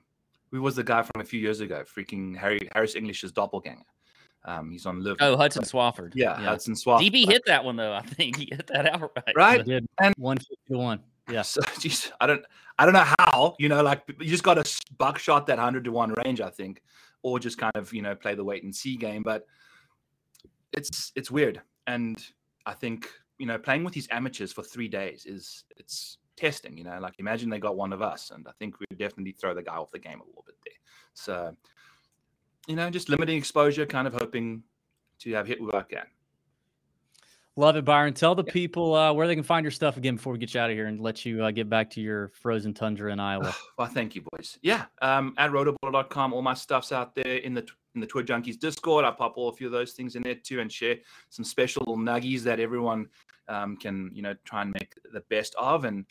[0.51, 1.84] who was the guy from a few years ago?
[1.84, 3.81] Freaking Harry Harris English's doppelganger.
[4.43, 5.17] Um, he's on live.
[5.21, 6.12] Oh, Hudson Swafford.
[6.13, 7.10] yeah, Hudson Swafford.
[7.10, 7.93] DB hit that one though.
[7.93, 9.23] I think he hit that outright.
[9.27, 9.65] I right.
[9.65, 10.99] did And- one fifty to one.
[11.31, 11.41] Yeah.
[11.41, 12.45] So, geez, I don't,
[12.77, 13.55] I don't know how.
[13.58, 16.84] You know, like you just got to buckshot that hundred to one range, I think,
[17.23, 19.23] or just kind of you know play the wait and see game.
[19.23, 19.47] But
[20.73, 22.24] it's it's weird, and
[22.65, 26.78] I think you know playing with these amateurs for three days is it's testing.
[26.78, 29.34] You know, like imagine they got one of us, and I think we would definitely
[29.34, 30.74] throw the guy off the game a little bit there.
[31.13, 31.56] So,
[32.67, 34.63] you know, just limiting exposure, kind of hoping
[35.19, 36.08] to have hit work at.
[37.58, 38.13] Love it, Byron.
[38.13, 40.60] Tell the people uh, where they can find your stuff again before we get you
[40.60, 43.56] out of here and let you uh, get back to your frozen tundra in Iowa.
[43.78, 44.58] Well, thank you, boys.
[44.62, 48.60] Yeah, um, at rotoballer.com, all my stuff's out there in the in the Tour Junkies
[48.60, 49.05] Discord.
[49.05, 50.97] I pop all a few of those things in there too, and share
[51.29, 53.08] some special little nuggies that everyone
[53.47, 55.86] um, can you know try and make the best of.
[55.86, 56.05] And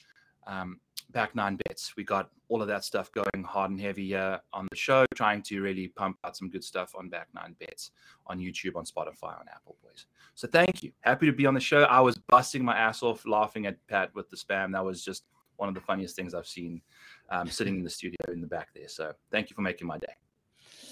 [0.47, 4.39] um, back nine bets, we got all of that stuff going hard and heavy uh,
[4.53, 7.91] on the show, trying to really pump out some good stuff on back nine bets
[8.27, 10.07] on YouTube, on Spotify, on Apple, boys.
[10.35, 10.93] So thank you.
[11.01, 11.83] Happy to be on the show.
[11.85, 14.73] I was busting my ass off laughing at Pat with the spam.
[14.73, 15.25] That was just
[15.57, 16.83] one of the funniest things I've seen
[17.31, 18.89] um, sitting in the studio in the back there.
[18.89, 20.15] So thank you for making my day.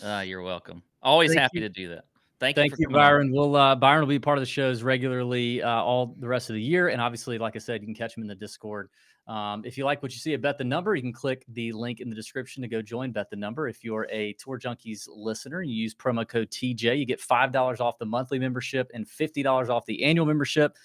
[0.03, 0.83] Uh, you're welcome.
[1.03, 1.63] Always Thank happy you.
[1.63, 2.05] to do that.
[2.43, 3.07] Thank, Thank you, you, for coming on.
[3.07, 3.33] Byron.
[3.33, 6.55] We'll uh, Byron will be part of the shows regularly uh, all the rest of
[6.55, 8.89] the year, and obviously, like I said, you can catch him in the Discord.
[9.29, 11.71] Um, if you like what you see at Bet the Number, you can click the
[11.71, 13.69] link in the description to go join Bet the Number.
[13.69, 17.53] If you're a Tour Junkies listener and you use promo code TJ, you get five
[17.53, 20.77] dollars off the monthly membership and fifty dollars off the annual membership.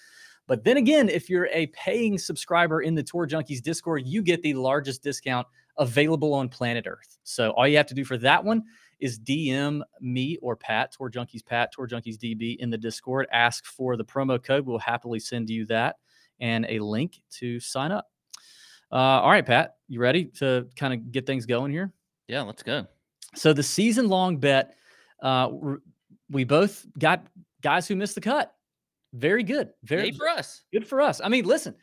[0.46, 4.42] But then again, if you're a paying subscriber in the Tour Junkies Discord, you get
[4.42, 7.18] the largest discount available on planet Earth.
[7.24, 8.62] So all you have to do for that one
[9.00, 13.26] is DM me or Pat, Tour Junkies Pat, Tour Junkies DB in the Discord.
[13.32, 14.66] Ask for the promo code.
[14.66, 15.96] We'll happily send you that
[16.40, 18.10] and a link to sign up.
[18.90, 21.92] Uh, all right, Pat, you ready to kind of get things going here?
[22.26, 22.86] Yeah, let's go.
[23.34, 24.74] So the season long bet,
[25.22, 25.50] uh,
[26.30, 27.26] we both got
[27.62, 28.54] guys who missed the cut.
[29.14, 29.70] Very good.
[29.84, 30.62] Very Yay for us.
[30.72, 31.20] good for us.
[31.22, 31.74] I mean, listen,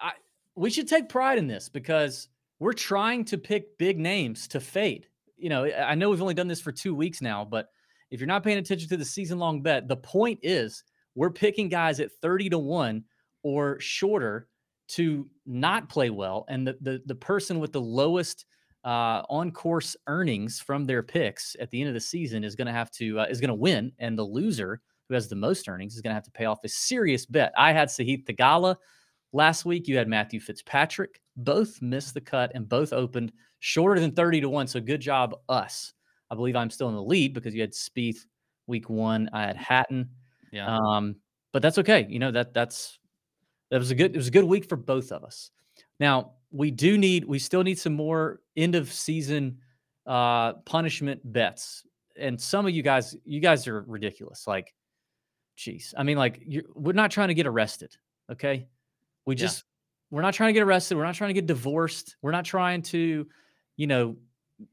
[0.00, 0.12] I
[0.54, 5.08] we should take pride in this because we're trying to pick big names to fade.
[5.44, 7.68] You know, I know we've only done this for two weeks now, but
[8.10, 10.82] if you're not paying attention to the season long bet, the point is
[11.14, 13.04] we're picking guys at 30 to 1
[13.42, 14.48] or shorter
[14.88, 16.46] to not play well.
[16.48, 18.46] And the the, the person with the lowest
[18.86, 22.68] uh, on course earnings from their picks at the end of the season is going
[22.68, 24.80] to have to uh, is going to win, and the loser
[25.10, 27.52] who has the most earnings is going to have to pay off a serious bet.
[27.54, 28.76] I had Sahith Theegala
[29.34, 29.86] last week.
[29.86, 31.20] You had Matthew Fitzpatrick.
[31.36, 34.68] Both missed the cut and both opened shorter than 30 to 1.
[34.68, 35.92] So good job, us.
[36.30, 38.24] I believe I'm still in the lead because you had Spieth
[38.66, 39.28] week one.
[39.32, 40.08] I had Hatton.
[40.52, 40.66] Yeah.
[40.66, 41.16] Um,
[41.52, 42.06] but that's okay.
[42.08, 42.98] You know, that that's
[43.70, 45.50] that was a good it was a good week for both of us.
[46.00, 49.58] Now we do need we still need some more end of season
[50.06, 51.84] uh punishment bets.
[52.16, 54.46] And some of you guys, you guys are ridiculous.
[54.46, 54.72] Like,
[55.56, 55.94] geez.
[55.96, 57.96] I mean, like you we're not trying to get arrested.
[58.30, 58.66] Okay.
[59.26, 59.40] We Yeah.
[59.40, 59.64] just
[60.10, 60.96] we're not trying to get arrested.
[60.96, 62.16] We're not trying to get divorced.
[62.22, 63.26] We're not trying to,
[63.76, 64.16] you know,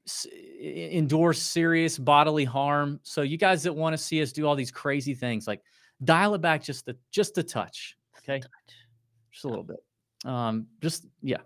[0.06, 0.28] s-
[0.62, 3.00] endure serious bodily harm.
[3.04, 5.62] So you guys that want to see us do all these crazy things, like
[6.04, 7.98] dial it back just a just a touch.
[8.20, 8.42] Okay.
[9.32, 9.78] Just a little bit.
[10.26, 11.38] Um, just yeah.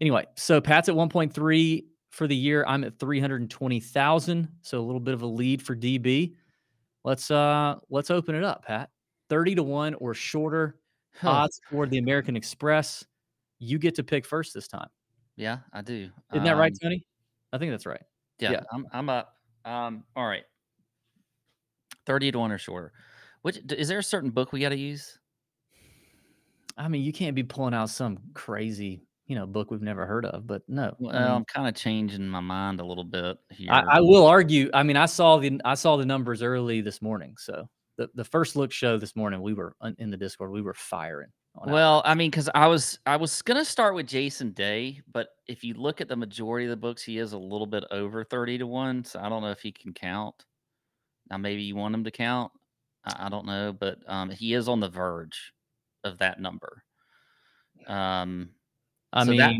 [0.00, 2.64] Anyway, so Pat's at 1.3 for the year.
[2.66, 4.48] I'm at 320,000.
[4.62, 6.34] So a little bit of a lead for DB.
[7.04, 8.90] Let's uh let's open it up, Pat.
[9.28, 10.78] 30 to 1 or shorter
[11.20, 11.30] Huh.
[11.30, 13.04] odds for the American Express.
[13.58, 14.88] You get to pick first this time.
[15.36, 16.10] Yeah, I do.
[16.32, 17.06] Isn't that right, Um, Tony?
[17.52, 18.02] I think that's right.
[18.38, 18.60] Yeah, Yeah.
[18.72, 19.34] I'm I'm up.
[19.64, 20.44] Um, all right.
[22.06, 22.92] 30 to 1 or shorter.
[23.42, 25.18] Which is there a certain book we got to use?
[26.76, 30.26] I mean, you can't be pulling out some crazy, you know, book we've never heard
[30.26, 30.88] of, but no.
[30.88, 33.72] I Well, mean, I'm kind of changing my mind a little bit here.
[33.72, 34.70] I, I will argue.
[34.74, 37.34] I mean, I saw the I saw the numbers early this morning.
[37.38, 40.50] So the, the first look show this morning, we were in the Discord.
[40.50, 41.30] We were firing.
[41.54, 45.00] on Al- Well, I mean, because I was I was gonna start with Jason Day,
[45.12, 47.84] but if you look at the majority of the books, he is a little bit
[47.90, 49.04] over 30 to 1.
[49.04, 50.44] So I don't know if he can count.
[51.30, 52.52] Now maybe you want him to count.
[53.04, 55.52] I, I don't know, but um he is on the verge
[56.04, 56.82] of that number.
[57.86, 58.50] Um
[59.12, 59.54] I so mean, that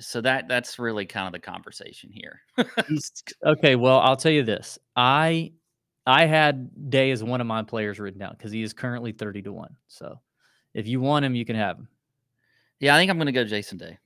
[0.00, 2.40] so that that's really kind of the conversation here.
[3.44, 3.76] okay.
[3.76, 4.78] Well, I'll tell you this.
[4.94, 5.52] I
[6.06, 9.42] I had Day as one of my players written down because he is currently thirty
[9.42, 9.76] to one.
[9.88, 10.20] So
[10.74, 11.88] if you want him, you can have him.
[12.80, 13.98] yeah, I think I'm gonna go Jason Day.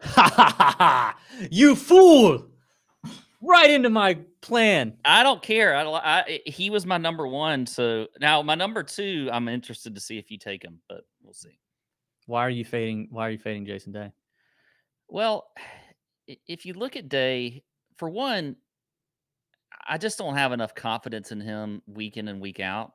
[0.00, 1.18] Ha ha ha!
[1.50, 2.48] you fool!
[3.40, 4.94] Right into my plan.
[5.04, 5.76] I don't care.
[5.76, 7.66] I, I eh, he was my number one.
[7.66, 11.32] So now my number two, I'm interested to see if you take him, but we'll
[11.32, 11.58] see.
[12.26, 13.08] Why are you fading?
[13.10, 14.12] Why are you fading Jason Day?
[15.08, 15.48] Well,
[16.26, 17.62] if you look at Day,
[17.96, 18.56] for one,
[19.86, 22.92] I just don't have enough confidence in him week in and week out.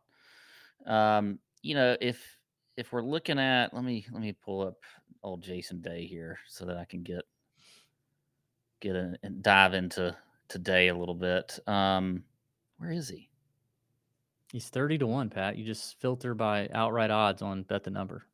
[0.86, 2.38] Um, you know, if
[2.78, 4.78] if we're looking at let me let me pull up
[5.24, 7.24] old Jason Day here so that I can get
[8.80, 10.16] get a, and dive into
[10.48, 11.60] today a little bit.
[11.68, 12.24] Um,
[12.78, 13.30] where is he?
[14.52, 15.30] He's thirty to one.
[15.30, 18.26] Pat, you just filter by outright odds on bet the number.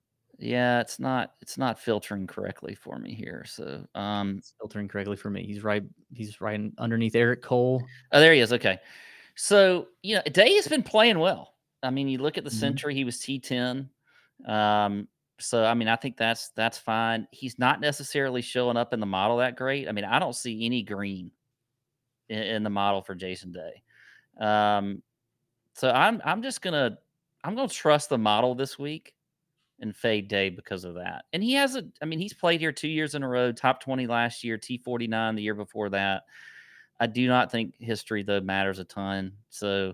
[0.44, 3.46] Yeah, it's not it's not filtering correctly for me here.
[3.48, 5.46] So, um, It's filtering correctly for me.
[5.46, 5.84] He's right.
[6.14, 7.82] He's right underneath Eric Cole.
[8.12, 8.52] Oh, there he is.
[8.52, 8.78] Okay.
[9.36, 11.54] So, you know, Day has been playing well.
[11.82, 12.60] I mean, you look at the Mhm.
[12.60, 13.90] Sentry, he was T10.
[14.46, 15.08] Um,
[15.40, 17.26] so I mean, I think that's that's fine.
[17.32, 19.88] He's not necessarily showing up in the model that great.
[19.88, 21.32] I mean, I don't see any green
[22.28, 23.82] in, in the model for Jason Day.
[24.40, 25.04] Um,
[25.74, 26.98] so I'm I'm just gonna
[27.46, 29.14] I'm gonna trust the model this week
[29.84, 31.26] and fade Day because of that.
[31.34, 33.82] And he has a I mean, he's played here two years in a row, top
[33.82, 36.24] 20 last year, T49 the year before that.
[37.00, 39.34] I do not think history though matters a ton.
[39.50, 39.94] So,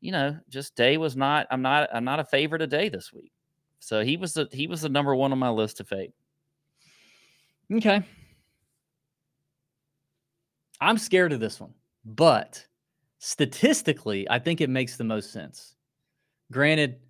[0.00, 1.46] you know, just Day was not.
[1.50, 1.88] I'm not.
[1.94, 3.32] I'm not a favorite of Day this week.
[3.78, 6.12] So he was the he was the number one on my list to fade.
[7.72, 8.02] Okay.
[10.80, 11.72] I'm scared of this one,
[12.04, 12.66] but
[13.18, 15.74] statistically, I think it makes the most sense.
[16.52, 17.00] Granted,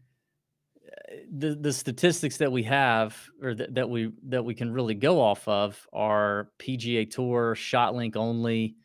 [1.39, 5.21] the the statistics that we have or that, that we that we can really go
[5.21, 8.77] off of are PGA Tour shot link only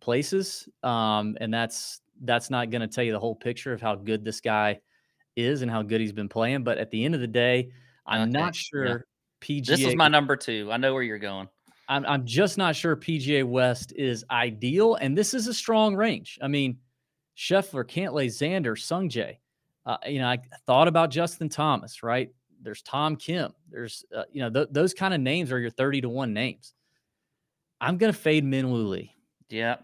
[0.00, 3.94] places, um, and that's that's not going to tell you the whole picture of how
[3.94, 4.80] good this guy
[5.36, 6.64] is and how good he's been playing.
[6.64, 7.70] But at the end of the day,
[8.06, 8.60] I'm Okay, not yeah.
[8.60, 9.06] sure
[9.40, 9.66] PGA.
[9.66, 10.70] This is my number two.
[10.70, 11.48] I know where you're going.
[11.88, 16.38] I'm, I'm just not sure PGA West is ideal, and this is a strong range.
[16.40, 16.78] I mean,
[17.36, 19.36] Scheffler, Cantlay, Xander, Sungjae.
[19.86, 22.30] Uh, you know, I thought about Justin Thomas, right?
[22.62, 23.52] There's Tom Kim.
[23.70, 26.74] There's, uh, you know, th- those kind of names are your 30 to 1 names.
[27.80, 29.14] I'm going to fade Minwoo Lee.
[29.50, 29.76] Yeah,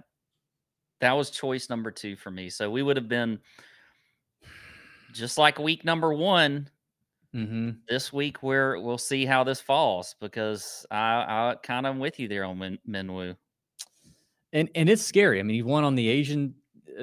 [1.00, 2.48] that was choice number two for me.
[2.48, 3.38] So we would have been
[5.12, 6.68] just like week number one.
[7.34, 7.70] Mm-hmm.
[7.88, 12.18] This week, where we'll see how this falls because I, I kind of am with
[12.18, 13.36] you there on Min, Minwoo.
[14.52, 15.38] and and it's scary.
[15.38, 16.54] I mean, he won on the Asian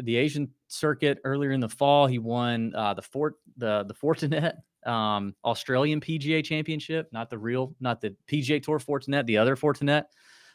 [0.02, 2.08] the Asian circuit earlier in the fall.
[2.08, 4.54] He won uh, the Fort the the Fortinet
[4.90, 10.04] um, Australian PGA Championship, not the real, not the PGA Tour Fortinet, the other Fortinet.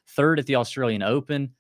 [0.09, 1.53] Third at the Australian Open.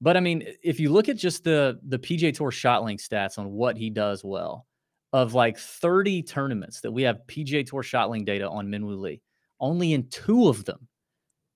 [0.00, 3.38] But I mean, if you look at just the the PGA Tour shot link stats
[3.38, 4.66] on what he does well,
[5.12, 9.20] of like 30 tournaments that we have PGA Tour shot link data on Minwoo Lee,
[9.60, 10.88] only in two of them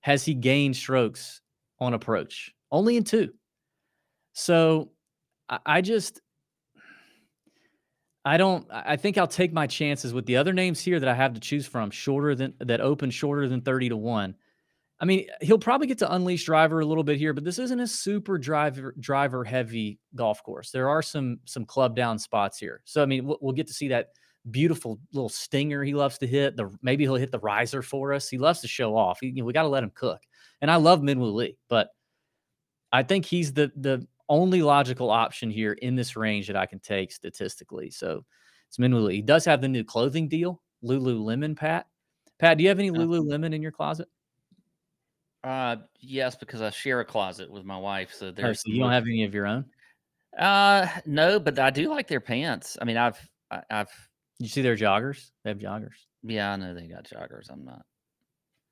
[0.01, 1.41] has he gained strokes
[1.79, 2.53] on approach.
[2.71, 3.33] Only in two.
[4.33, 4.91] So
[5.65, 6.21] I just
[8.27, 11.13] I don't I think I'll take my chances with the other names here that I
[11.13, 14.35] have to choose from shorter than that open shorter than 30 to 1.
[14.99, 17.79] I mean, he'll probably get to unleash driver a little bit here, but this isn't
[17.79, 20.71] a super driver driver heavy golf course.
[20.71, 22.81] There are some some club down spots here.
[22.83, 24.09] So I mean, we'll, we'll get to see that
[24.51, 26.57] beautiful little stinger he loves to hit.
[26.57, 28.27] The maybe he'll hit the riser for us.
[28.27, 29.19] He loves to show off.
[29.21, 30.21] He- you know, we got to let him cook.
[30.61, 31.89] And I love Minwoo Lee, but
[32.91, 36.79] I think he's the the only logical option here in this range that I can
[36.79, 37.89] take statistically.
[37.89, 38.25] So
[38.67, 39.11] it's Minwoo.
[39.11, 41.55] He does have the new clothing deal, Lululemon.
[41.55, 41.87] Pat,
[42.39, 44.07] Pat, do you have any Lululemon in your closet?
[45.43, 48.79] Uh, yes, because I share a closet with my wife, so Oh, there's so you
[48.81, 49.65] don't have any of your own?
[50.37, 52.77] Uh, no, but I do like their pants.
[52.81, 53.17] I mean, I've,
[53.49, 54.09] I, I've,
[54.39, 55.31] You see their joggers?
[55.43, 55.95] They have joggers.
[56.23, 57.49] yeah, I know they got joggers.
[57.49, 57.83] I'm not.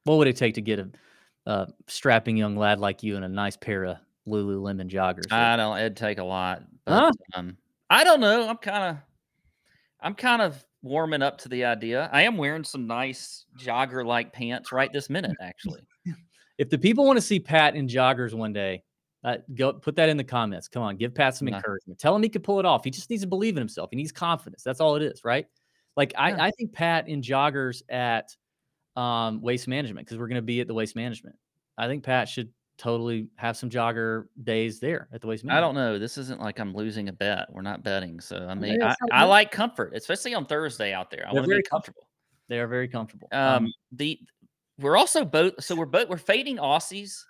[0.03, 0.89] What would it take to get a
[1.47, 3.97] a strapping young lad like you in a nice pair of
[4.28, 5.32] Lululemon joggers.
[5.32, 5.78] I don't.
[5.78, 6.63] It'd take a lot.
[6.86, 7.11] But, Huh?
[7.36, 7.57] um,
[7.89, 8.47] I don't know.
[8.49, 9.03] I'm kind of,
[10.01, 12.09] I'm kind of warming up to the idea.
[12.11, 15.82] I am wearing some nice jogger-like pants right this minute, actually.
[16.57, 18.84] if the people want to see Pat in joggers one day,
[19.23, 20.67] uh, go put that in the comments.
[20.67, 21.99] Come on, give Pat some encouragement.
[21.99, 22.84] Tell him he can pull it off.
[22.84, 23.89] He just needs to believe in himself.
[23.91, 24.61] He needs confidence.
[24.61, 25.47] That's all it is, right?
[25.97, 26.21] Like Yeah.
[26.21, 28.36] I, I think Pat in joggers at
[28.95, 31.36] um, waste management because we're going to be at the waste management.
[31.78, 35.76] I think Pat should totally have some jogger days there at the waste I don't
[35.76, 35.97] know.
[35.99, 37.47] This isn't like I'm losing a bet.
[37.51, 41.26] We're not betting, so I mean, I, I like comfort, especially on Thursday out there.
[41.28, 42.07] I They're want to very be comfortable.
[42.49, 43.28] They are very comfortable.
[43.32, 44.19] Um, the
[44.80, 47.23] we're also both so we're both we're fading Aussies,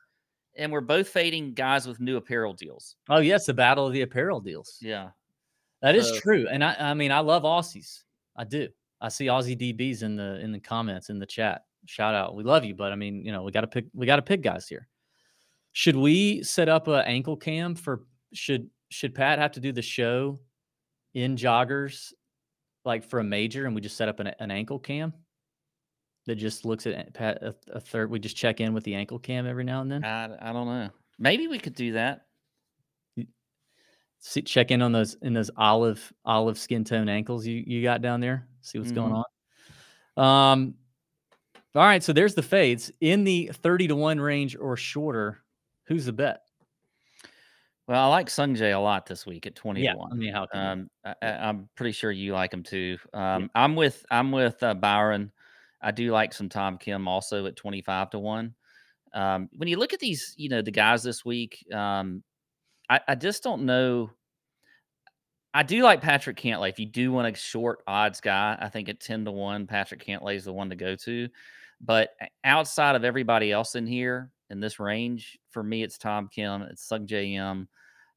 [0.58, 2.96] and we're both fading guys with new apparel deals.
[3.10, 4.78] oh yes, the battle of the apparel deals.
[4.82, 5.10] Yeah,
[5.82, 8.04] That is So- true, and I, I mean, I love Aussies.
[8.36, 8.68] I do.
[9.00, 11.66] I see Aussie DBs in the in the comments in the chat.
[11.86, 13.86] Shout out, we love you, but I mean, you know, we got to pick.
[13.94, 14.88] We got to pick guys here.
[15.76, 18.06] Should we set up an ankle cam for?
[18.32, 20.40] Should should Pat have to do the show
[21.14, 22.14] in joggers,
[22.86, 25.14] like for a major, and we just set up an, an ankle cam
[26.28, 28.10] that just looks at Pat a, a third.
[28.10, 30.06] We just check in with the ankle cam every now and then.
[30.06, 30.92] I, I don't know.
[31.20, 32.28] Maybe we could do that.
[34.20, 38.02] see, check in on those in those olive olive skin tone ankles you you got
[38.02, 38.48] down there.
[38.62, 39.26] See what's going on.
[40.16, 40.76] Um,
[41.76, 45.42] all right, so there's the fades in the thirty to one range or shorter.
[45.86, 46.42] Who's the bet?
[47.88, 50.12] Well, I like Sung Jae a lot this week at twenty yeah, to one.
[50.12, 50.68] I mean, how can you?
[50.68, 52.98] Um, I, I'm pretty sure you like him too.
[53.14, 55.32] Um, I'm with I'm with uh, Byron.
[55.86, 58.56] I do like some Tom Kim also at 25 to one.
[59.14, 62.24] Um, when you look at these, you know, the guys this week, um,
[62.90, 64.10] I, I just don't know.
[65.56, 66.68] I do like Patrick Cantlay.
[66.68, 70.06] If you do want a short odds guy, I think at 10 to 1, Patrick
[70.06, 71.30] Cantlay is the one to go to.
[71.80, 72.10] But
[72.44, 76.86] outside of everybody else in here in this range, for me, it's Tom Kim, it's
[76.86, 77.68] Sung Jae.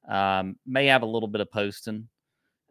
[0.08, 2.08] Um, may have a little bit of Poston.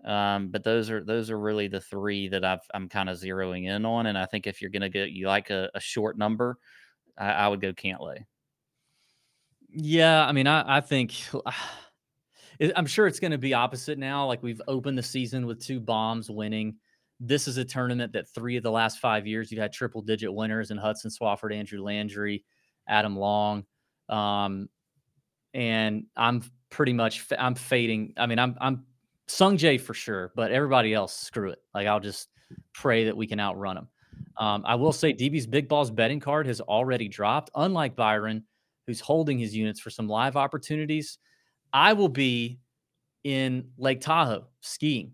[0.04, 3.68] Um, but those are those are really the three that I've I'm kind of zeroing
[3.68, 4.08] in on.
[4.08, 6.58] And I think if you're gonna get you like a, a short number,
[7.18, 8.26] I, I would go Cantlay.
[9.70, 11.14] Yeah, I mean, I I think
[12.76, 14.26] I'm sure it's going to be opposite now.
[14.26, 16.76] Like we've opened the season with two bombs winning.
[17.20, 20.34] This is a tournament that three of the last five years you've had triple digit
[20.34, 22.44] winners in Hudson Swafford, Andrew Landry,
[22.88, 23.66] Adam Long,
[24.10, 24.70] um,
[25.54, 28.14] and I'm pretty much I'm fading.
[28.18, 28.86] I mean, I'm I'm
[29.28, 31.60] Sung Jae for sure, but everybody else, screw it.
[31.74, 32.30] Like I'll just
[32.74, 33.88] pray that we can outrun them.
[34.38, 37.50] Um, I will say DB's big balls betting card has already dropped.
[37.56, 38.44] Unlike Byron,
[38.86, 41.18] who's holding his units for some live opportunities.
[41.74, 42.60] I will be
[43.24, 45.14] in Lake Tahoe skiing.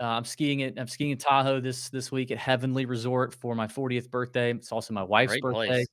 [0.00, 0.78] Uh, I'm skiing it.
[0.78, 4.52] I'm skiing in Tahoe this this week at Heavenly Resort for my 40th birthday.
[4.52, 5.66] It's also my wife's Great birthday.
[5.68, 5.86] place.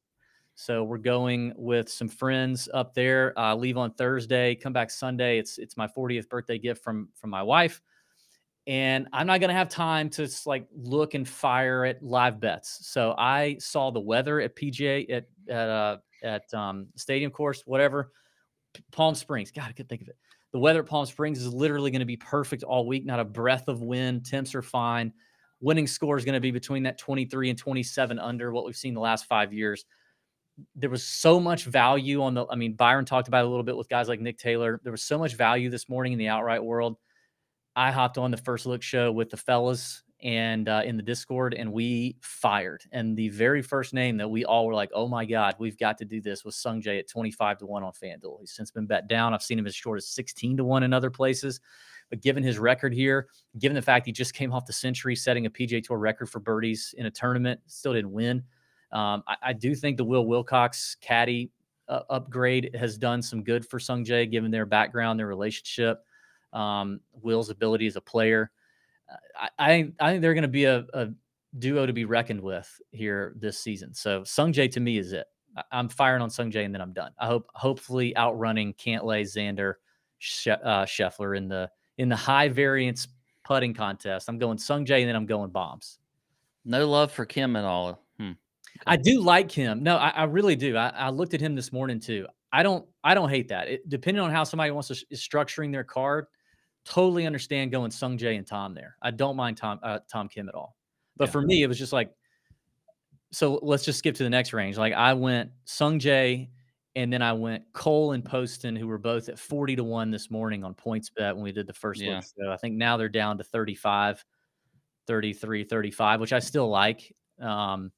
[0.56, 3.38] So we're going with some friends up there.
[3.40, 5.40] Uh, leave on Thursday, come back Sunday.
[5.40, 7.82] It's it's my 40th birthday gift from from my wife,
[8.68, 12.88] and I'm not gonna have time to s- like look and fire at live bets.
[12.88, 18.12] So I saw the weather at PGA at at uh, at um, stadium course, whatever.
[18.92, 19.52] Palm Springs.
[19.52, 20.18] God, I could think of it.
[20.52, 23.06] The weather at Palm Springs is literally going to be perfect all week.
[23.06, 24.26] Not a breath of wind.
[24.26, 25.14] Temps are fine.
[25.62, 28.94] Winning score is going to be between that 23 and 27 under what we've seen
[28.94, 29.86] the last five years
[30.76, 32.46] there was so much value on the.
[32.48, 34.80] I mean, Byron talked about it a little bit with guys like Nick Taylor.
[34.84, 36.98] There was so much value this morning in the outright world.
[37.76, 41.54] I hopped on the first look show with the fellas and uh, in the Discord,
[41.54, 42.84] and we fired.
[42.94, 45.98] And the very first name that we all were like, "Oh my God, we've got
[46.00, 48.40] to do this," was Sung Jae at twenty five to one on FanDuel.
[48.40, 49.34] He's since been bet down.
[49.34, 51.60] I've seen him as short as sixteen to one in other places.
[52.10, 53.28] But given his record here,
[53.60, 56.40] given the fact he just came off the Sentry, setting a PGA Tour record for
[56.40, 58.44] birdies in a tournament, still didn't win.
[58.92, 61.52] Um, I, I do think the Will Wilcox caddy
[61.90, 66.06] uh, upgrade has done some good for Sung Jae, given their background, their relationship,
[66.54, 68.52] um, Will's ability as a player.
[69.40, 71.10] I, I think I think they're going to be a, a
[71.60, 73.94] duo to be reckoned with here this season.
[73.94, 75.28] So Sung Jae to me is it.
[75.58, 77.12] I, I'm firing on Sung Jae and then I'm done.
[77.20, 79.76] I hope hopefully outrunning Cantlay, Xander,
[80.18, 83.08] she, uh, Scheffler in the in the high variance
[83.44, 84.30] putting contest.
[84.30, 86.00] I'm going Sung Jae and then I'm going bombs.
[86.66, 88.04] No love for Kim at all.
[88.18, 88.32] Hmm.
[88.88, 89.84] I do like him.
[89.84, 90.78] No, I, I really do.
[90.78, 92.26] I, I looked at him this morning too.
[92.52, 92.86] I don't.
[93.04, 93.68] I don't hate that.
[93.68, 96.28] It, depending on how somebody wants to is structuring their card,
[96.86, 98.96] totally understand going Sung Jae and Tom there.
[99.02, 100.76] I don't mind Tom uh, Tom Kim at all.
[101.18, 101.32] But Yeah.
[101.32, 102.12] for me, it was just like.
[103.32, 104.78] So let's just skip to the next range.
[104.78, 106.50] Like I went Sung Jae,
[106.96, 110.30] and then I went Cole and Poston, who were both at forty to one this
[110.30, 112.18] morning on PointsBet when we did the first Yeah.
[112.18, 112.26] look.
[112.26, 114.24] So I think now they're down to 35,
[115.08, 117.12] 33, 35, which I still like.
[117.40, 117.92] Um,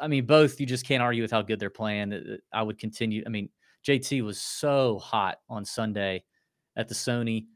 [0.00, 2.38] I mean, both you just can't argue with how good they're playing.
[2.52, 3.22] I would continue.
[3.24, 3.48] I mean,
[3.86, 6.24] JT was so hot on Sunday
[6.76, 7.46] at the Sony.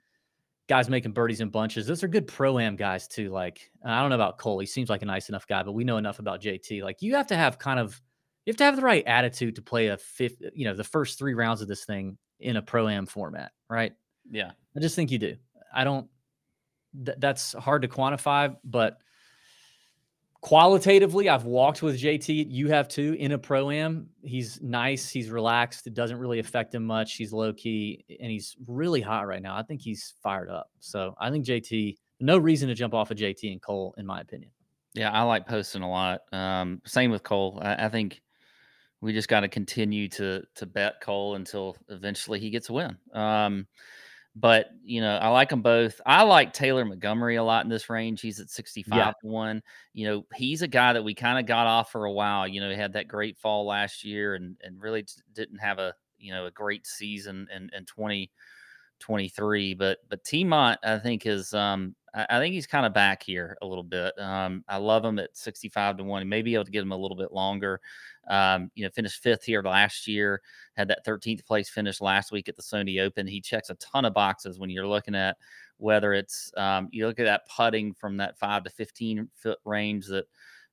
[0.69, 1.87] Guys making birdies in bunches.
[1.87, 3.31] Those are good pro am guys too.
[3.31, 4.59] Like I don't know about Cole.
[4.59, 6.83] He seems like a nice enough guy, but we know enough about JT.
[6.83, 8.01] Like you have to have kind of
[8.45, 11.19] you have to have the right attitude to play a fifth, you know, the first
[11.19, 13.93] three rounds of this thing in a pro am format, right?
[14.31, 14.53] Yeah.
[14.77, 15.37] I just think you do.
[15.75, 16.09] I don't
[17.05, 18.99] th- that's hard to quantify, but
[20.47, 22.47] qualitatively, I've walked with JT.
[22.49, 24.09] You have too in a pro am.
[24.23, 25.11] He's nice.
[25.11, 25.89] He's relaxed.
[25.89, 27.15] It doesn't really affect him much.
[27.15, 29.57] He's low key and he's really hot right now.
[29.57, 30.71] I think he's fired up.
[30.79, 34.21] So I think JT, no reason to jump off of JT and Cole, in my
[34.21, 34.53] opinion.
[34.95, 36.21] Yeah, I like Poston a lot.
[36.31, 37.59] Um, same with Cole.
[37.61, 38.23] I, I think
[39.01, 42.97] we just got to continue to to bet Cole until eventually he gets a win.
[43.13, 43.67] Um,
[44.39, 45.99] but you know, I like them both.
[46.05, 48.21] I like Taylor Montgomery a lot in this range.
[48.21, 49.05] He's at 65 yeah.
[49.07, 49.63] to 1.
[49.95, 52.47] You know, he's a guy that we kind of got off for a while.
[52.47, 55.95] You know, he had that great fall last year and and really didn't have a,
[56.19, 61.95] you know, a great season in in 2023, but but Tmont I think is um
[62.17, 64.19] I, I think he's kind of back here a little bit.
[64.19, 66.23] Um I love him at 65 to 1.
[66.23, 67.81] He may be able to get him a little bit longer.
[68.29, 70.43] Um, you know, finished fifth here last year,
[70.77, 73.27] had that 13th place finish last week at the Sony Open.
[73.27, 75.37] He checks a ton of boxes when you're looking at
[75.79, 80.07] whether it's um, you look at that putting from that five to 15 foot range
[80.07, 80.25] that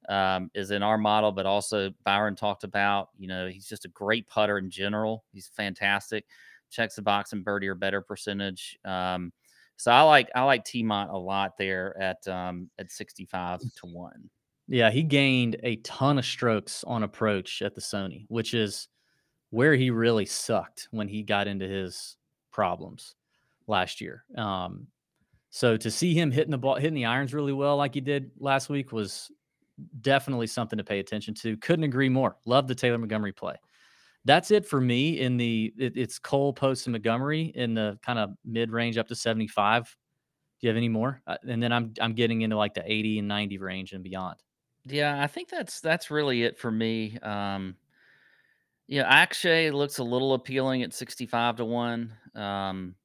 [0.09, 3.09] um, is in our model, but also Byron talked about.
[3.17, 5.23] You know, he's just a great putter in general.
[5.31, 6.25] He's fantastic.
[6.69, 8.79] Checks the box and birdie or better percentage.
[8.83, 9.31] Um,
[9.77, 14.29] so I like I like Tmont a lot there at um, at 65 to one.
[14.67, 18.87] Yeah, he gained a ton of strokes on approach at the Sony, which is
[19.49, 22.17] where he really sucked when he got into his
[22.51, 23.15] problems
[23.67, 24.23] last year.
[24.37, 24.87] Um,
[25.49, 28.31] so to see him hitting the ball, hitting the irons really well, like he did
[28.39, 29.29] last week, was
[30.01, 31.57] definitely something to pay attention to.
[31.57, 32.37] Couldn't agree more.
[32.45, 33.55] Love the Taylor Montgomery play.
[34.25, 38.31] That's it for me in the it, it's Cole Poston Montgomery in the kind of
[38.45, 39.95] mid range up to 75.
[40.59, 41.21] Do you have any more?
[41.27, 44.37] Uh, and then I'm I'm getting into like the 80 and 90 range and beyond.
[44.85, 47.17] Yeah, I think that's that's really it for me.
[47.21, 47.75] Um,
[48.87, 52.13] yeah, Akshay looks a little appealing at 65 to 1.
[52.35, 52.95] Um,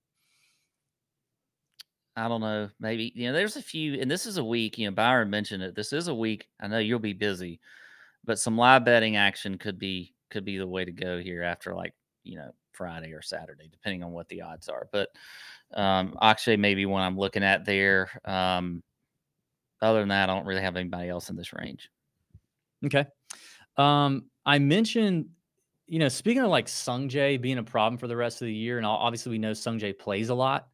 [2.16, 2.68] I don't know.
[2.80, 5.62] Maybe, you know, there's a few, and this is a week, you know, Byron mentioned
[5.62, 5.76] it.
[5.76, 6.48] This is a week.
[6.60, 7.60] I know you'll be busy,
[8.24, 11.74] but some live betting action could be could be the way to go here after
[11.74, 14.88] like, you know, Friday or Saturday, depending on what the odds are.
[14.92, 15.08] But
[15.74, 18.10] um Akshay may be one I'm looking at there.
[18.24, 18.82] Um
[19.80, 21.90] other than that, I don't really have anybody else in this range.
[22.84, 23.06] Okay.
[23.76, 25.26] Um, I mentioned,
[25.86, 28.76] you know, speaking of like Sungjae being a problem for the rest of the year,
[28.76, 30.68] and obviously we know Sungjae plays a lot.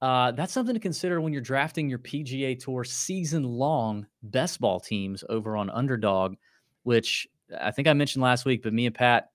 [0.00, 4.80] Uh, that's something to consider when you're drafting your PGA Tour season long best ball
[4.80, 6.34] teams over on Underdog,
[6.82, 7.26] which
[7.60, 9.30] I think I mentioned last week, but me and Pat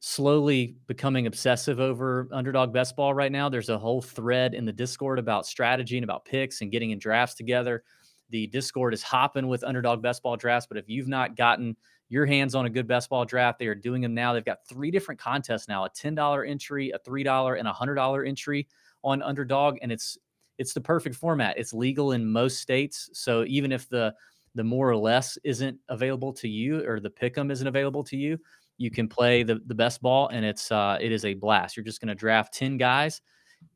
[0.00, 3.48] slowly becoming obsessive over Underdog best ball right now.
[3.48, 6.98] There's a whole thread in the Discord about strategy and about picks and getting in
[6.98, 7.82] drafts together.
[8.30, 10.66] The Discord is hopping with underdog best ball drafts.
[10.66, 11.76] But if you've not gotten
[12.08, 14.32] your hands on a good best ball draft, they are doing them now.
[14.32, 17.72] They've got three different contests now: a ten dollar entry, a three dollar, and a
[17.72, 18.66] hundred dollar entry
[19.02, 20.18] on underdog, and it's
[20.58, 21.58] it's the perfect format.
[21.58, 24.14] It's legal in most states, so even if the
[24.56, 28.38] the more or less isn't available to you or the pick'em isn't available to you,
[28.78, 31.76] you can play the the best ball, and it's uh, it is a blast.
[31.76, 33.20] You're just going to draft ten guys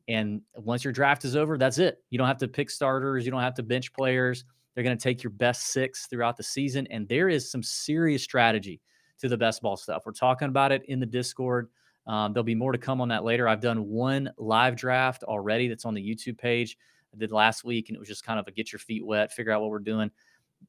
[0.07, 2.03] and once your draft is over, that's it.
[2.09, 4.43] You don't have to pick starters, you don't have to bench players.
[4.73, 6.87] They're going to take your best six throughout the season.
[6.91, 8.79] And there is some serious strategy
[9.19, 10.03] to the best ball stuff.
[10.05, 11.69] We're talking about it in the Discord.
[12.07, 13.47] Um, there'll be more to come on that later.
[13.47, 16.77] I've done one live draft already that's on the YouTube page.
[17.13, 19.33] I did last week, and it was just kind of a get your feet wet,
[19.33, 20.09] figure out what we're doing.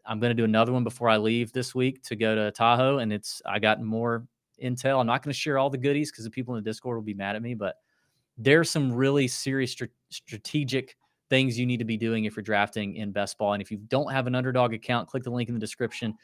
[0.05, 2.99] I'm going to do another one before I leave this week to go to Tahoe,
[2.99, 4.27] and it's I got more
[4.63, 5.01] intel.
[5.01, 7.03] I'm not going to share all the goodies because the people in the Discord will
[7.03, 7.77] be mad at me, but
[8.39, 9.77] there's some really serious
[10.11, 10.97] strategic
[11.29, 13.55] things you need to be doing if you're drafting in best ball.
[13.55, 16.15] And if you don't have an underdog account, click the link in the description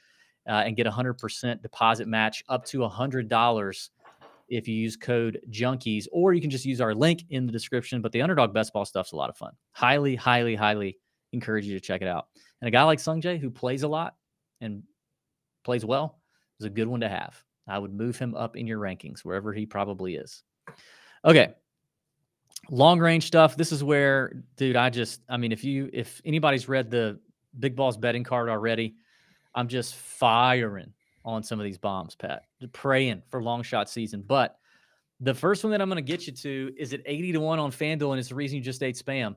[0.47, 3.89] uh, and get a 100% deposit match up to $100
[4.49, 8.01] if you use code junkies, or you can just use our link in the description.
[8.01, 9.53] But the underdog best ball stuff's a lot of fun.
[9.73, 10.99] Highly, highly, highly
[11.33, 12.29] encourage you to check it out.
[12.61, 14.17] And a guy like Sungjae who plays a lot
[14.61, 14.83] and
[15.65, 16.19] plays well
[16.61, 17.43] is a good one to have.
[17.69, 20.43] I would move him up in your rankings wherever he probably is.
[21.25, 21.55] Okay,
[22.71, 23.57] long range stuff.
[23.57, 27.19] This is where, dude, I just, I mean, if you, if anybody's read the
[27.59, 28.97] Big Balls betting card already,
[29.55, 30.93] I'm just firing
[31.25, 34.25] on some of these bombs, Pat, praying for long shot season.
[34.27, 34.59] But
[35.21, 37.59] the first one that I'm going to get you to is at 80 to 1
[37.59, 39.37] on FanDuel, and it's the reason you just ate spam.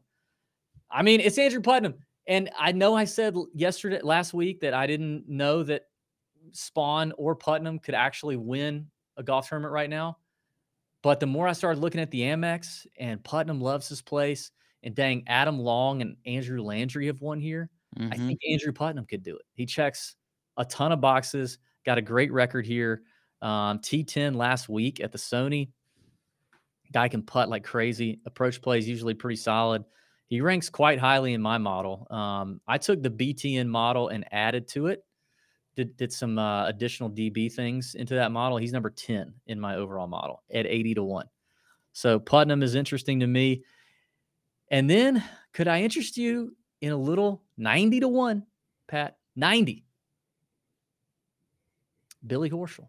[0.91, 1.95] I mean, it's Andrew Putnam.
[2.27, 5.83] And I know I said yesterday, last week, that I didn't know that
[6.51, 10.17] Spaun or Putnam could actually win a golf tournament right now.
[11.01, 14.51] But the more I started looking at the Amex and Putnam loves this place,
[14.83, 17.69] and dang, Adam Long and Andrew Landry have won here.
[17.97, 18.27] I Mhm.
[18.27, 19.45] think Andrew Putnam could do it.
[19.53, 20.15] He checks
[20.57, 23.03] a ton of boxes, got a great record here.
[23.41, 25.71] Um, T10 last week at the Sony.
[26.93, 28.21] Guy can putt like crazy.
[28.25, 29.83] Approach play is usually pretty solid.
[30.31, 32.07] He ranks quite highly in my model.
[32.09, 35.03] Um, I took the BTN model and added to it.
[35.75, 38.57] Did, did some uh, additional DB things into that model.
[38.57, 41.25] He's number 10 in my overall model at 80 to 1.
[41.91, 43.63] So Putnam is interesting to me.
[44.69, 45.21] And then
[45.51, 48.45] could I interest you in a little 90 to 1,
[48.87, 49.17] Pat?
[49.35, 49.83] 90.
[52.25, 52.87] Billy Horschel.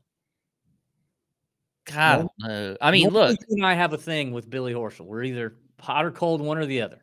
[1.92, 2.76] I No- don't know.
[2.80, 5.06] I mean, look, you and I have a thing with Billy Horschel.
[5.06, 7.02] We're either hot or cold, one or the other.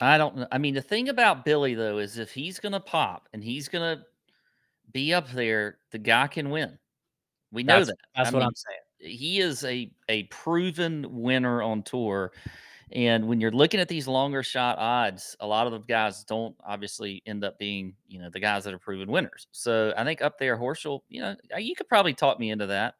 [0.00, 0.46] I don't know.
[0.50, 4.04] I mean, the thing about Billy though is if he's gonna pop and he's gonna
[4.92, 6.78] be up there, the guy can win.
[7.52, 7.96] We know That's, that.
[8.16, 9.16] that's I what mean, I'm saying.
[9.18, 12.32] he is a a proven winner on tour.
[12.92, 16.56] And when you're looking at these longer shot odds, a lot of the guys don't
[16.66, 19.46] obviously end up being, you know, the guys that are proven winners.
[19.52, 22.66] So I think up there, Horschel, you know, uh, you could probably talk me into
[22.66, 22.94] that.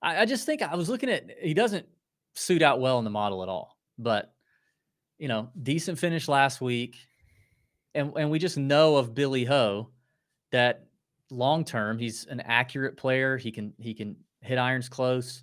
[0.00, 1.86] I, I just think I was looking at he doesn't
[2.34, 3.76] suit out well in the model at all.
[3.98, 4.32] But
[5.18, 6.96] you know, decent finish last week.
[7.94, 9.90] And and we just know of Billy Ho
[10.52, 10.86] that
[11.30, 13.36] long term he's an accurate player.
[13.36, 15.42] He can he can hit irons close.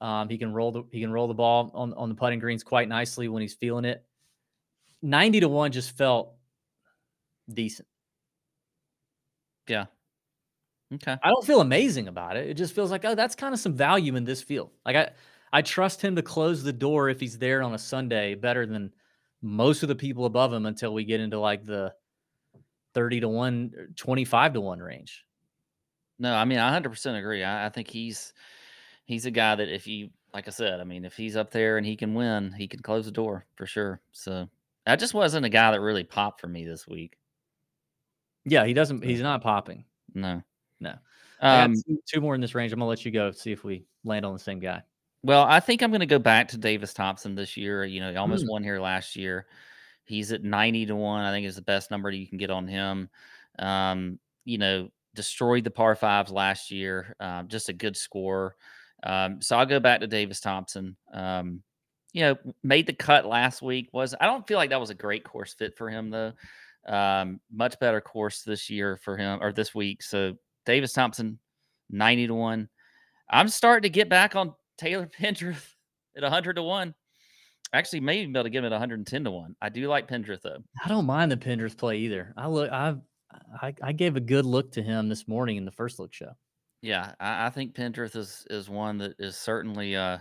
[0.00, 2.64] Um, he can roll the he can roll the ball on, on the putting greens
[2.64, 4.04] quite nicely when he's feeling it.
[5.02, 6.34] 90 to 1 just felt
[7.52, 7.88] decent.
[9.66, 9.86] Yeah.
[10.94, 11.16] Okay.
[11.22, 12.48] I don't feel amazing about it.
[12.48, 14.70] It just feels like, oh, that's kind of some value in this field.
[14.84, 15.10] Like I,
[15.52, 18.92] I trust him to close the door if he's there on a Sunday better than
[19.42, 21.94] most of the people above him until we get into like the
[22.94, 25.24] 30 to 1, 25 to 1 range.
[26.18, 27.42] No, I mean, I 100% agree.
[27.42, 28.32] I, I think he's
[29.06, 31.78] he's a guy that if you, like I said, I mean, if he's up there
[31.78, 34.00] and he can win, he can close the door for sure.
[34.12, 34.48] So
[34.86, 37.16] I just wasn't a guy that really popped for me this week.
[38.44, 39.84] Yeah, he doesn't, he's not popping.
[40.14, 40.42] No,
[40.80, 40.94] No.
[41.40, 42.72] Um, two, two more in this range.
[42.72, 44.82] I'm going to let you go see if we land on the same guy.
[45.22, 47.84] Well, I think I'm going to go back to Davis Thompson this year.
[47.84, 48.50] You know, he almost Mm.
[48.50, 49.46] won here last year.
[50.04, 51.22] He's at 90 to 1.
[51.24, 53.08] I think is the best number you can get on him.
[53.58, 57.14] Um, you know, destroyed the par fives last year.
[57.20, 58.56] Um, just a good score.
[59.02, 60.96] Um, so I'll go back to Davis Thompson.
[61.12, 61.62] Um,
[62.12, 63.88] you know, made the cut last week.
[63.92, 66.32] Was I don't feel like that was a great course fit for him though.
[66.86, 70.02] Um, much better course this year for him or this week.
[70.02, 71.38] So Davis Thompson,
[71.90, 72.68] 90 to 1.
[73.28, 75.74] I'm starting to get back on Taylor Pendrith
[76.16, 76.94] at 100 to 1.
[77.72, 79.56] Actually, maybe be able to get him at 110 to 1.
[79.62, 80.58] I do like Pendrith though.
[80.84, 82.34] I don't mind the Penders play either.
[82.36, 82.96] I look, I,
[83.62, 86.32] I, I gave a good look to him this morning in the first look show.
[86.82, 90.18] Yeah, I, I think Pendrith is is one that is certainly uh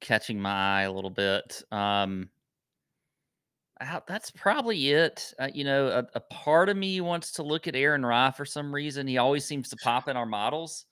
[0.00, 1.62] catching my eye a little bit.
[1.70, 2.30] Um
[4.06, 5.32] that's probably it.
[5.38, 8.44] Uh, you know, a, a part of me wants to look at Aaron Rai for
[8.44, 9.06] some reason.
[9.06, 10.86] He always seems to pop in our models,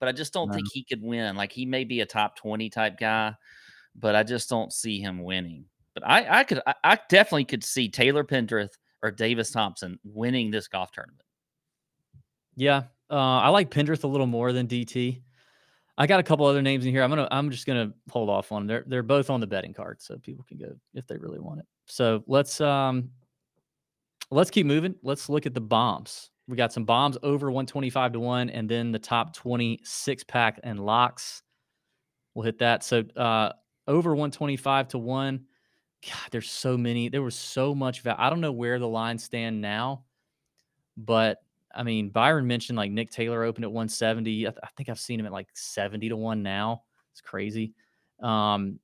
[0.00, 0.54] but I just don't No.
[0.54, 1.36] think he could win.
[1.36, 3.34] Like he may be a top 20 type guy,
[3.94, 5.64] but I just don't see him winning.
[5.94, 8.70] But I, I could I, I definitely could see Taylor Pendrith
[9.02, 11.22] or Davis Thompson winning this golf tournament.
[12.56, 15.22] Yeah, uh, I like Pendrith a little more than DT.
[15.96, 17.02] I got a couple other names in here.
[17.02, 18.66] I'm gonna I'm just gonna hold off on them.
[18.68, 21.60] They're they're both on the betting card, so people can go if they really want
[21.60, 21.66] it.
[21.86, 23.10] So let's um
[24.30, 24.94] let's keep moving.
[25.02, 26.30] Let's look at the bombs.
[26.48, 30.84] We got some bombs over 125 to one, and then the top 26 pack and
[30.84, 31.42] locks.
[32.34, 32.82] We'll hit that.
[32.82, 33.52] So uh
[33.86, 35.44] over 125 to one.
[36.06, 37.08] God, there's so many.
[37.08, 38.02] There was so much.
[38.02, 40.04] Va- I don't know where the lines stand now,
[40.96, 41.38] but
[41.74, 44.46] I mean, Byron mentioned like Nick Taylor opened at 170.
[44.46, 46.82] I, th- I think I've seen him at like 70 to 1 now.
[47.12, 47.74] It's crazy.
[48.22, 48.78] Um,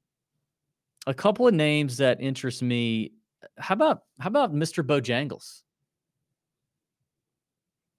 [1.06, 3.12] a couple of names that interest me.
[3.58, 4.82] How about how about Mr.
[4.82, 5.62] Bojangles?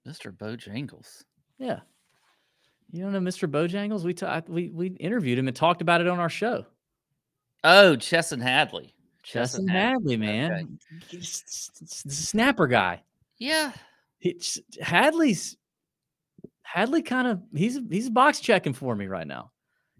[0.06, 0.30] Mr.
[0.32, 1.24] Bojangles.
[1.58, 1.80] Yeah.
[2.90, 3.50] You don't know Mr.
[3.50, 4.04] Bojangles?
[4.04, 6.64] We ta- we we interviewed him and talked about it on our show.
[7.64, 8.92] Oh, Chesson Hadley.
[9.24, 10.78] Justin Hadley, man,
[11.12, 13.02] S- s- s- snapper guy.
[13.38, 13.72] Yeah.
[14.20, 15.56] It's Hadley's
[16.62, 19.50] Hadley kind of he's he's box checking for me right now.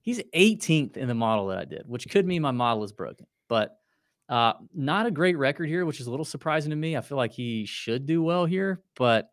[0.03, 3.27] He's 18th in the model that I did, which could mean my model is broken,
[3.49, 3.81] but
[4.29, 6.97] uh not a great record here, which is a little surprising to me.
[6.97, 9.33] I feel like he should do well here, but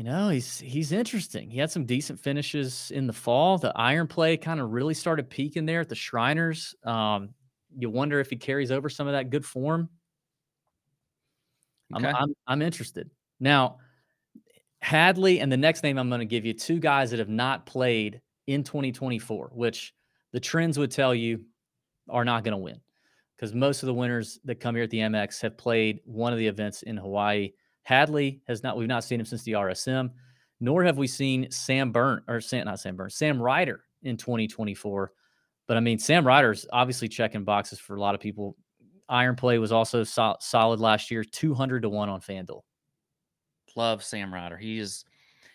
[0.00, 1.50] you know, he's he's interesting.
[1.50, 3.58] He had some decent finishes in the fall.
[3.58, 6.74] The iron play kind of really started peaking there at the Shriners.
[6.84, 7.34] Um,
[7.76, 9.90] you wonder if he carries over some of that good form.
[11.94, 12.16] I'm, Okay.
[12.16, 13.10] I'm I'm interested.
[13.40, 13.76] Now,
[14.80, 17.66] Hadley, and the next name I'm going to give you two guys that have not
[17.66, 19.92] played in 2024, which
[20.32, 21.44] the trends would tell you
[22.08, 22.80] are not going to win
[23.36, 26.38] because most of the winners that come here at the Amex have played one of
[26.38, 27.52] the events in Hawaii.
[27.82, 30.10] Hadley has not, we've not seen him since the RSM,
[30.60, 35.12] nor have we seen Sam Burn or Sam, not Sam Burn, Sam Ryder in 2024.
[35.66, 38.56] But I mean, Sam Ryder's obviously checking boxes for a lot of people.
[39.08, 42.62] Iron play was also so- solid last year, 200 to 1 on FanDuel.
[43.76, 44.56] Love Sam Ryder.
[44.56, 45.04] He is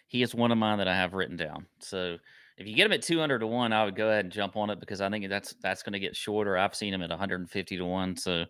[0.07, 1.65] he is one of mine that I have written down.
[1.79, 2.17] So
[2.57, 4.69] if you get him at 200 to 1, I would go ahead and jump on
[4.69, 6.57] it because I think that's that's going to get shorter.
[6.57, 8.17] I've seen him at 150 to 1.
[8.17, 8.45] So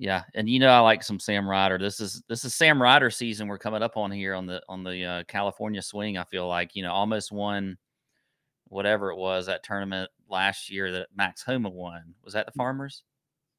[0.00, 1.76] yeah, and you know I like some Sam Ryder.
[1.76, 4.82] This is this is Sam Ryder season we're coming up on here on the on
[4.82, 6.16] the uh, California swing.
[6.16, 7.76] I feel like, you know, almost won
[8.68, 12.14] whatever it was that tournament last year that Max Homa won.
[12.24, 13.02] Was that the Farmers?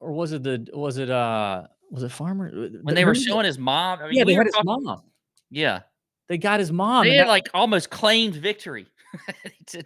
[0.00, 1.62] Or was it the was it uh
[1.92, 2.50] was it Farmer
[2.82, 5.02] When they were showing his mom, I mean, Yeah, they had his talking- mom.
[5.48, 5.82] Yeah,
[6.26, 7.04] They got his mom.
[7.04, 8.86] they had that- like almost claimed victory.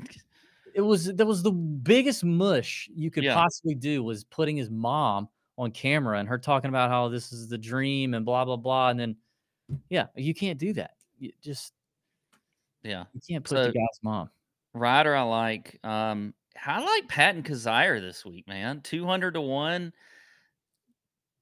[0.74, 3.34] It was that was the biggest mush you could Yeah.
[3.34, 5.26] possibly do was putting his mom
[5.58, 8.88] on camera and her talking about how this is the dream and blah blah blah
[8.90, 9.16] and then
[9.88, 11.72] yeah you can't do that you just
[12.82, 14.30] yeah, you can't put So- the guy's mom
[14.74, 15.78] Ryder I like.
[15.82, 16.34] Um,
[16.66, 18.82] I like Patton Kizzire this week, man.
[18.82, 19.90] Two hundred to one.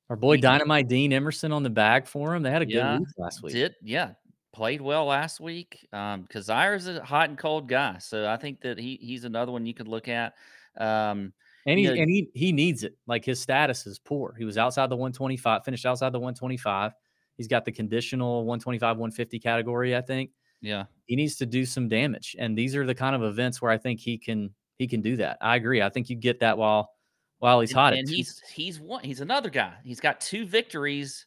[0.08, 2.98] our boy dynamite dean emerson on the bag for him they had a good Yeah,
[2.98, 4.12] week last week Did yeah,
[4.52, 5.86] played well last week.
[5.92, 9.66] Um, Kizzire's a hot and cold guy, so I think that he he's another one
[9.66, 10.34] you could look at.
[10.78, 11.32] Um,
[11.66, 12.96] and he and he he needs it.
[13.06, 14.34] Like his status is poor.
[14.38, 16.92] He was outside the 125 finished outside the 125
[17.36, 20.30] he's got the conditional 125 150 category i think.
[20.60, 23.70] Yeah, he needs to do some damage and these are the kind of events where
[23.70, 25.38] i think he can he can do that.
[25.40, 25.82] I agree.
[25.82, 26.90] I think you get that while
[27.38, 27.94] while he's and, hot.
[27.94, 29.04] and he's he's one.
[29.04, 29.74] He's another guy.
[29.84, 31.26] He's got two victories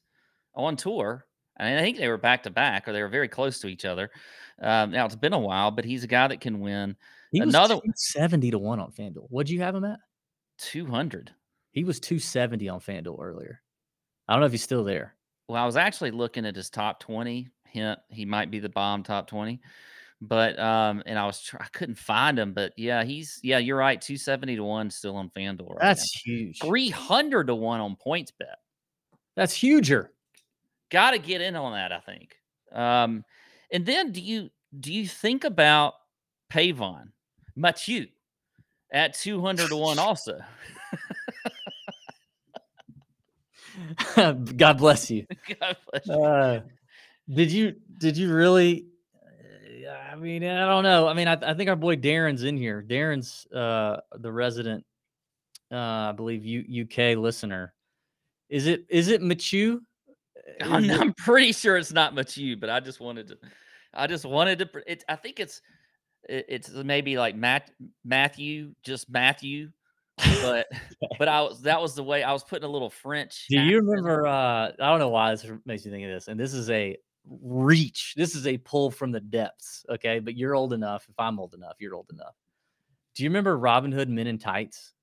[0.55, 1.25] on tour.
[1.59, 3.83] And I think they were back to back, or they were very close to each
[3.83, 4.11] other.
[4.61, 6.95] Um, now it's been a while, but he's a guy that can win.
[7.31, 9.25] He was another- 70 to 1 on fanduel.
[9.29, 9.99] What'd you have him at
[10.58, 11.32] two hundred.
[11.72, 13.62] he was 270 on fanduel earlier
[14.28, 15.16] i don't know if he's still there
[15.47, 17.49] Well, I was actually looking at his top 20.
[17.66, 19.60] Hint, he might be the bomb top 20.
[20.20, 23.78] But um, and I was try- I couldn't find him, but yeah, he's yeah, you're
[23.78, 24.01] right.
[24.01, 28.55] 270 to 1 still on FanDuel right that's huge 300 to 1 on PointsBet.
[29.36, 30.12] that's huger
[30.89, 32.36] Got to get in on that, I think.
[32.72, 33.24] Um,
[33.72, 34.49] and then do you
[34.80, 35.93] do you think about
[36.51, 37.12] Pavon
[37.55, 38.08] Matthieu
[38.91, 40.39] at 200 to 1 also?
[44.55, 45.25] god bless you
[45.59, 46.13] God bless you.
[46.13, 46.61] Uh,
[47.29, 48.88] did you did you really?
[50.11, 51.07] I mean, I don't know.
[51.07, 52.83] I mean, I, I think our boy Darren's in here.
[52.85, 54.83] Darren's uh, the resident,
[55.71, 57.73] uh, I believe, U, UK listener.
[58.49, 59.79] Is it is it Machu?
[60.61, 63.38] I'm, I'm pretty sure it's not Machu, but I just wanted to.
[63.93, 64.69] I just wanted to.
[64.85, 65.61] It, I think it's.
[66.30, 67.71] It- It's maybe like Matt
[68.03, 69.71] Matthew, just Matthew,
[70.17, 70.67] but
[71.19, 73.45] but I was that was the way I was putting a little French.
[73.49, 74.25] Do you remember?
[74.28, 76.97] Uh, I don't know why this makes you think of this, and this is a
[77.30, 78.13] reach.
[78.15, 79.86] This is a pull from the depths.
[79.89, 81.05] Okay, but you're old enough.
[81.09, 82.36] If I'm old enough, you're old enough.
[83.15, 84.93] Do you remember Robin Hood Men in Tights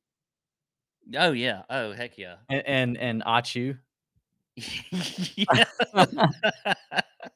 [1.16, 1.62] Oh yeah.
[1.68, 2.36] Oh heck yeah.
[2.48, 3.76] and and, and Ahchoo?
[4.56, 5.64] Yeah.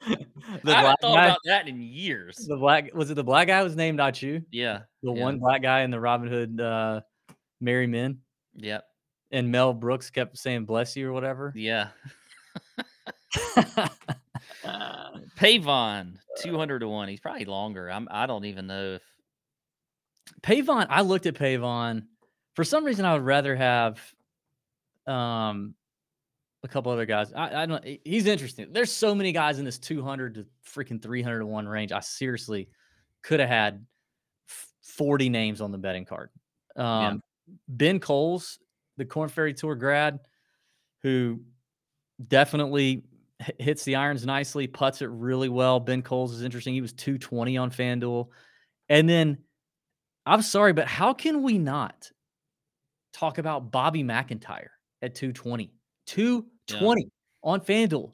[0.64, 1.26] The I haven't black thought guy.
[1.26, 2.36] about that in years.
[2.36, 4.42] The black was it the black guy was named Ahchoo?
[4.50, 4.80] Yeah.
[5.02, 7.02] The yeah, one black guy in the Robin Hood uh
[7.60, 8.20] Merry Men.
[8.54, 8.84] Yep.
[9.30, 11.52] And Mel Brooks kept saying bless you or whatever.
[11.54, 11.88] Yeah.
[15.36, 17.08] Pavon, two hundred to one.
[17.08, 17.90] He's probably longer.
[17.90, 18.08] I'm.
[18.10, 19.02] I don't even know if.
[20.42, 22.04] Pavon, I looked at Pavon.
[22.54, 24.00] For some reason, I would rather have
[25.06, 25.74] um
[26.62, 27.32] a couple other guys.
[27.32, 27.84] I, I don't.
[28.04, 28.68] He's interesting.
[28.72, 31.92] There's so many guys in this 200 to freaking 300 to one range.
[31.92, 32.68] I seriously
[33.22, 33.84] could have had
[34.82, 36.30] 40 names on the betting card.
[36.76, 37.22] Um,
[37.68, 38.58] Ben Coles,
[38.96, 40.20] the Corn Ferry Tour grad,
[41.02, 41.40] who
[42.26, 43.04] definitely
[43.58, 45.80] hits the irons nicely, puts it really well.
[45.80, 46.74] Ben Coles is interesting.
[46.74, 48.28] He was 220 on FanDuel.
[48.88, 49.38] And then
[50.26, 52.10] I'm sorry, but how can we not
[53.12, 55.72] talk about Bobby MacIntyre at 220?
[56.08, 57.08] 220
[57.42, 58.12] on FanDuel.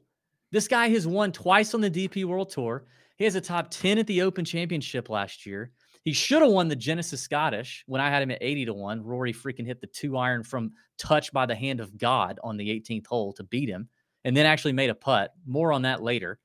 [0.50, 2.84] This guy has won twice on the DP World Tour.
[3.16, 5.70] He has a top 10 at the Open Championship last year.
[6.02, 9.02] He should have won the Genesis Scottish when I had him at 80 to 1.
[9.02, 12.68] Rory freaking hit the two iron from touch by the hand of God on the
[12.68, 13.88] 18th hole to beat him
[14.24, 15.32] and then actually made a putt.
[15.46, 16.38] More on that later.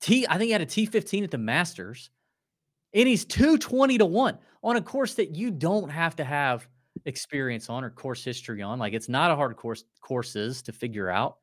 [0.00, 2.10] T, I think he had a T15 at the Masters,
[2.92, 6.68] and he's 220 to 1 on a course that you don't have to have
[7.06, 8.78] experience on or course history on.
[8.78, 11.38] Like it's not a hard course courses to figure out.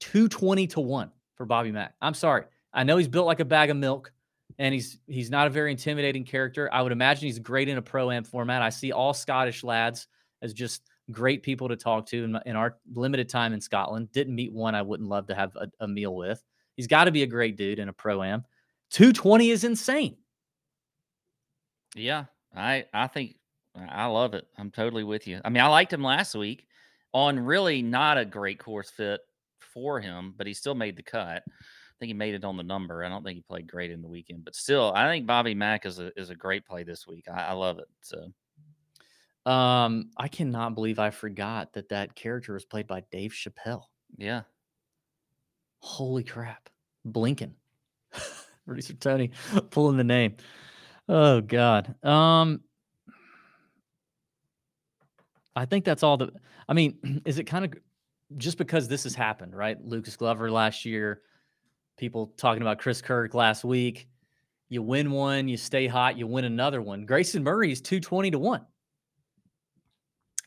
[0.00, 1.94] 220 to 1 for Bobby Mack.
[2.00, 2.44] I'm sorry.
[2.72, 4.12] I know he's built like a bag of milk,
[4.58, 6.68] and he's he's not a very intimidating character.
[6.72, 8.62] I would imagine he's great in a pro am format.
[8.62, 10.06] I see all Scottish lads
[10.42, 14.12] as just great people to talk to in, in our limited time in Scotland.
[14.12, 16.42] Didn't meet one I wouldn't love to have a, a meal with.
[16.76, 18.44] He's got to be a great dude in a pro am.
[18.90, 20.16] 220 is insane.
[21.96, 22.24] Yeah,
[22.54, 23.36] I I think
[23.88, 24.46] I love it.
[24.56, 25.40] I'm totally with you.
[25.44, 26.66] I mean, I liked him last week
[27.12, 29.20] on really not a great course fit
[29.60, 31.42] for him, but he still made the cut.
[31.46, 33.04] I think he made it on the number.
[33.04, 35.84] I don't think he played great in the weekend, but still, I think Bobby Mack
[35.86, 37.26] is a is a great play this week.
[37.32, 37.88] I, I love it.
[38.02, 43.84] So, Um, I cannot believe I forgot that that character was played by Dave Chappelle.
[44.16, 44.42] yeah,
[45.80, 46.68] Holy crap.
[47.06, 47.52] Blinkin.
[48.66, 49.30] Producer Tony
[49.70, 50.36] pulling the name.
[51.08, 51.94] Oh God.
[52.04, 52.60] Um
[55.58, 56.32] I think that's all the
[56.68, 57.74] I mean, is it kind of
[58.36, 59.82] just because this has happened, right?
[59.84, 61.22] Lucas Glover last year,
[61.96, 64.08] people talking about Chris Kirk last week.
[64.68, 67.06] You win one, you stay hot, you win another one.
[67.06, 68.66] Grayson Murray is 220 to 1.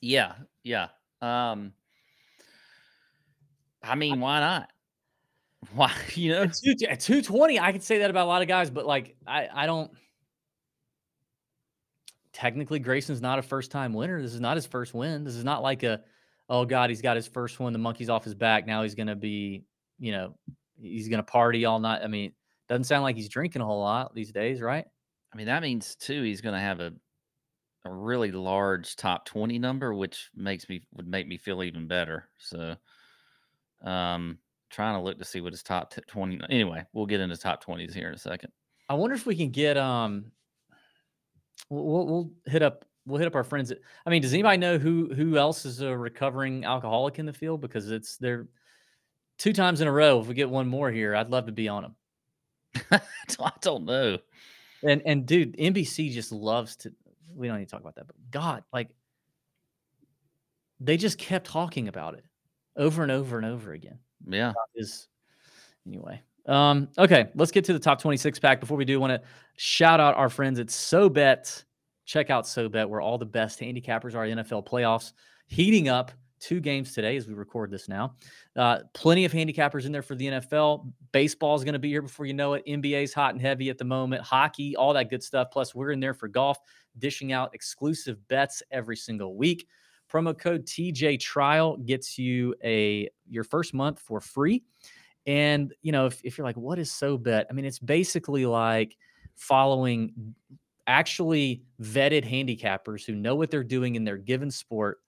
[0.01, 0.33] yeah,
[0.63, 0.89] yeah.
[1.21, 1.73] Um,
[3.83, 4.69] I mean, why not?
[5.75, 6.41] Why you know?
[6.43, 9.15] At two- at 220, I could say that about a lot of guys, but like
[9.27, 9.91] I, I don't
[12.41, 14.19] technically Grayson's not a first time winner.
[14.19, 15.23] This is not his first win.
[15.23, 16.01] This is not like a
[16.49, 18.65] oh god, he's got his first one, the monkey's off his back.
[18.65, 19.63] Now he's gonna be,
[19.99, 20.35] you know,
[20.81, 22.01] he's gonna party all night.
[22.03, 22.33] I mean,
[22.67, 24.85] doesn't sound like he's drinking a whole lot these days, right?
[25.31, 26.93] I mean, that means too he's going to have a
[27.83, 32.29] a really large top 20 number which makes me would make me feel even better.
[32.37, 32.75] So
[33.83, 34.39] um
[34.69, 37.63] trying to look to see what his top t- 20 anyway, we'll get into top
[37.63, 38.51] 20s here in a second.
[38.87, 40.31] I wonder if we can get um
[41.69, 43.71] we'll, we'll, hit up we'll hit up our friends.
[43.71, 47.33] At, I mean, does anybody know who who else is a recovering alcoholic in the
[47.33, 47.61] field?
[47.61, 48.47] Because it's they're
[49.37, 50.19] two times in a row.
[50.19, 53.01] If we get one more here, I'd love to be on them.
[53.39, 54.17] I don't know.
[54.83, 56.93] And and dude, NBC just loves to.
[57.33, 58.89] We don't need to talk about that, but God, like
[60.79, 62.25] they just kept talking about it
[62.75, 63.99] over and over and over again.
[64.27, 64.53] Yeah.
[64.75, 65.07] Is
[65.87, 66.21] anyway.
[66.45, 68.59] Um, okay, let's get to the top 26 pack.
[68.59, 69.27] Before we do, want to
[69.57, 71.63] shout out our friends at SoBet.
[72.05, 75.13] Check out SoBet, where all the best handicappers are NFL playoffs
[75.47, 76.11] heating up.
[76.39, 78.15] Two games today as we record this now.
[78.55, 80.91] Uh, plenty of handicappers in there for the NFL.
[81.11, 82.65] Baseball is going to be here before you know it.
[82.65, 84.23] NBA's hot and heavy at the moment.
[84.23, 85.49] Hockey, all that good stuff.
[85.51, 86.57] Plus, we're in there for golf,
[86.97, 89.67] dishing out exclusive bets every single week.
[90.11, 94.63] Promo code TJ Trial gets you a your first month for free.
[95.27, 97.45] And you know, if, if you're like, what is SoBet?
[97.49, 98.97] I mean, it's basically like
[99.35, 100.35] following
[100.87, 104.99] actually vetted handicappers who know what they're doing in their given sport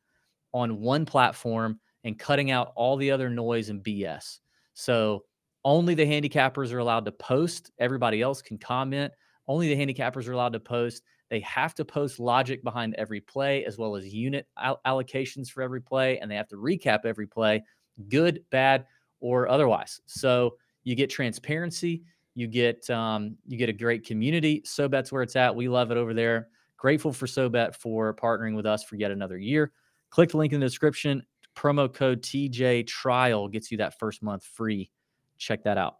[0.53, 4.39] on one platform and cutting out all the other noise and BS.
[4.73, 5.23] So
[5.65, 7.71] only the handicappers are allowed to post.
[7.79, 9.13] Everybody else can comment.
[9.47, 11.03] Only the handicappers are allowed to post.
[11.29, 14.47] They have to post logic behind every play as well as unit
[14.85, 17.63] allocations for every play, and they have to recap every play,
[18.09, 18.85] good, bad,
[19.23, 20.01] or otherwise.
[20.05, 22.03] So you get transparency.
[22.35, 24.61] You get um, you get a great community.
[24.65, 25.55] SoBet's where it's at.
[25.55, 26.49] We love it over there.
[26.77, 29.71] Grateful for SoBet for partnering with us for yet another year.
[30.09, 31.23] Click the link in the description.
[31.55, 34.91] Promo code TJ Trial gets you that first month free.
[35.37, 35.97] Check that out.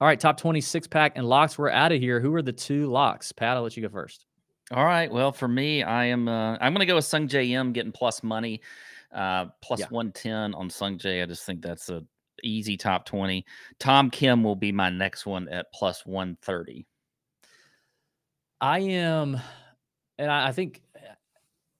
[0.00, 1.58] All right, top 26 pack and locks.
[1.58, 2.18] We're out of here.
[2.18, 3.30] Who are the two locks?
[3.30, 4.26] Pat, I'll let you go first.
[4.70, 5.12] All right.
[5.12, 8.62] Well, for me, I am uh, I'm gonna go with Sung Jae getting plus money,
[9.12, 9.86] uh, plus Yeah.
[9.90, 11.22] 110 on Sung Jae.
[11.22, 12.02] I just think that's a
[12.42, 13.44] easy top 20.
[13.78, 16.86] Tom Kim will be my next one at plus 130.
[18.60, 19.38] I am,
[20.18, 20.82] and I, I think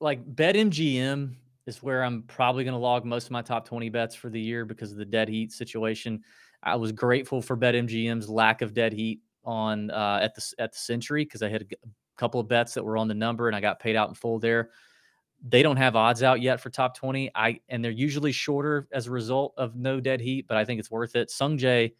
[0.00, 1.34] like BetMGM
[1.66, 4.40] is where I'm probably going to log most of my top 20 bets for the
[4.40, 6.22] year because of the dead heat situation.
[6.62, 10.78] I was grateful for BetMGM's lack of dead heat on uh, at the at the
[10.78, 13.60] Sentry because I had a couple of bets that were on the number and I
[13.60, 14.70] got paid out in full there.
[15.46, 17.30] They don't have odds out yet for top 20.
[17.34, 20.80] I and they're usually shorter as a result of no dead heat, but I think
[20.80, 21.30] it's worth it.
[21.30, 21.92] Sung Jae,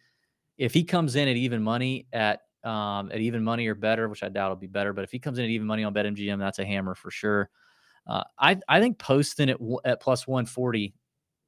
[0.57, 4.23] if he comes in at even money at um, at even money or better, which
[4.23, 6.39] I doubt will be better, but if he comes in at even money on BetMGM,
[6.39, 7.49] that's a hammer for sure.
[8.07, 10.95] Uh, I I think Poston at at plus 140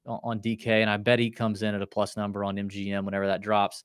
[0.05, 3.05] o- on DK, and I bet he comes in at a plus number on MGM
[3.05, 3.83] whenever that drops.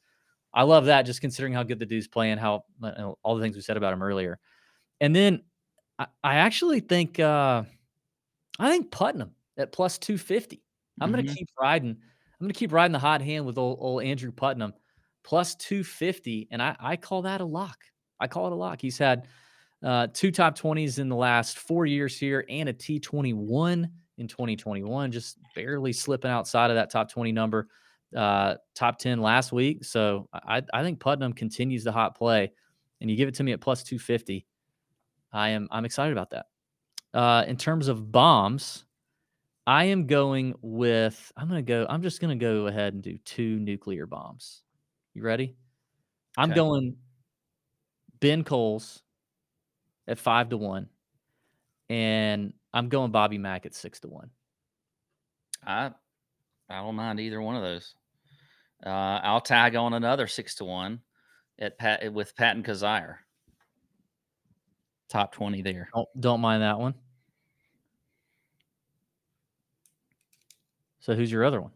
[0.55, 3.43] I love that, just considering how good the dude's playing, how uh, uh, all the
[3.43, 4.39] things we said about him earlier.
[5.01, 5.43] And then
[5.99, 7.63] I, I actually think uh,
[8.59, 10.63] I think Putnam at plus 250.
[11.01, 11.13] I'm Mhm.
[11.13, 11.91] gonna keep riding.
[11.91, 14.75] I'm gonna keep riding the hot hand with old, old Andrew Putnam
[15.25, 17.79] plus 250, and I I call that a lock.
[18.21, 18.81] I call it a lock.
[18.81, 19.29] He's had
[19.83, 25.11] uh, two top 20s in the last four years here and a T21 in 2021,
[25.11, 27.69] just barely slipping outside of that top 20 number.
[28.15, 29.83] uh, top 10 last week.
[29.85, 32.53] So I, I think Putnam continues the hot play
[33.01, 34.47] and you give it to me at plus 250.
[35.33, 36.47] I am, I'm excited about that.
[37.15, 38.85] Uh, in terms of bombs,
[39.67, 43.03] I am going with, I'm going to go, I'm just going to go ahead and
[43.03, 44.63] do two nuclear bombs.
[45.15, 45.55] You ready?
[46.37, 46.57] I'm Okay.
[46.57, 46.97] going
[48.21, 49.03] Ben Coles
[50.09, 50.89] at five to one.
[51.91, 54.31] And I'm going Bobby Mack at six to one.
[55.67, 55.91] I
[56.71, 57.95] I don't mind either one of those.
[58.85, 58.89] Uh,
[59.23, 61.01] I'll tag on another six to one
[61.59, 63.17] at Pat with Patton Kizzire.
[65.09, 65.89] Top twenty there.
[65.95, 66.95] Don't, don't mind that one.
[71.01, 71.73] So who's your other one?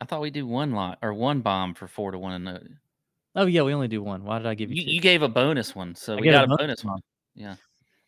[0.00, 2.32] I thought we do one lot or one bomb for four to one.
[2.32, 2.60] And no-
[3.36, 4.24] Oh yeah, we only do one.
[4.24, 6.44] Why did I give you, you, you gave a bonus one, so I we got
[6.44, 7.00] a bonus bonus one.
[7.36, 7.54] Yeah.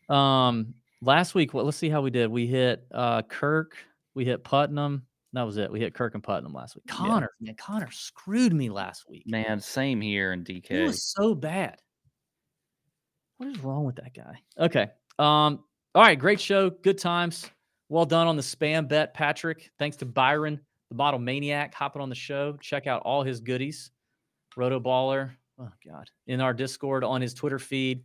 [0.09, 2.29] Um, last week, well, let's see how we did.
[2.29, 3.77] We hit uh Kirk,
[4.15, 5.03] we hit Putnam.
[5.31, 5.71] That was it.
[5.71, 6.83] We hit Kirk and Putnam last week.
[6.87, 6.93] Yeah.
[6.95, 9.23] Connor, man, Connor screwed me last week.
[9.25, 10.85] Man, same here in he DK.
[10.85, 11.77] was so bad.
[13.37, 14.39] What is wrong with that guy?
[14.57, 14.89] Okay.
[15.19, 15.63] Um.
[15.95, 16.17] All right.
[16.17, 16.69] Great show.
[16.69, 17.49] Good times.
[17.89, 19.69] Well done on the spam bet, Patrick.
[19.77, 20.59] Thanks to Byron,
[20.89, 22.57] the Model Maniac, hopping on the show.
[22.59, 23.91] Check out all his goodies.
[24.57, 25.31] RotoBaller.
[25.59, 26.09] Oh God.
[26.27, 28.03] In our Discord on his Twitter feed.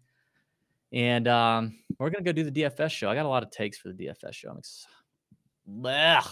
[0.93, 3.11] And um, we're gonna go do the DFS show.
[3.11, 4.51] I got a lot of takes for the DFS show.
[4.51, 4.87] I'm ex-
[5.69, 6.27] Blech.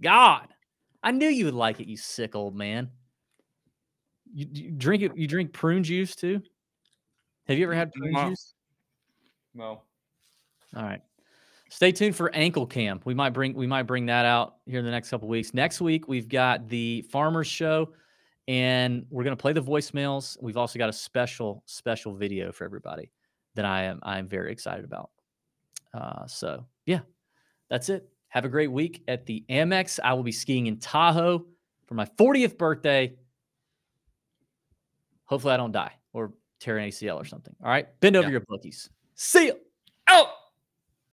[0.00, 0.48] God,
[1.02, 2.90] I knew you would like it, you sick old man.
[4.34, 5.16] You, you drink it.
[5.16, 6.42] You drink prune juice too.
[7.48, 8.28] Have you ever had prune No.
[8.28, 8.54] juice?
[9.54, 9.84] Well,
[10.76, 11.02] All right.
[11.68, 13.04] Stay tuned for ankle camp.
[13.06, 15.54] We might bring we might bring that out here in the next couple weeks.
[15.54, 17.92] Next week we've got the farmers show,
[18.46, 20.36] and we're gonna play the voicemails.
[20.42, 23.10] We've also got a special special video for everybody
[23.54, 25.10] that I am I am very excited about.
[25.94, 27.00] Uh, so yeah,
[27.70, 28.06] that's it.
[28.28, 29.98] Have a great week at the Amex.
[30.02, 31.46] I will be skiing in Tahoe
[31.86, 33.14] for my 40th birthday.
[35.24, 36.32] Hopefully I don't die or
[36.62, 37.54] tear an ACL or something.
[37.62, 38.32] All right, bend over Yeah.
[38.32, 38.88] your bookies.
[39.14, 39.54] See ya.
[39.56, 39.61] oh.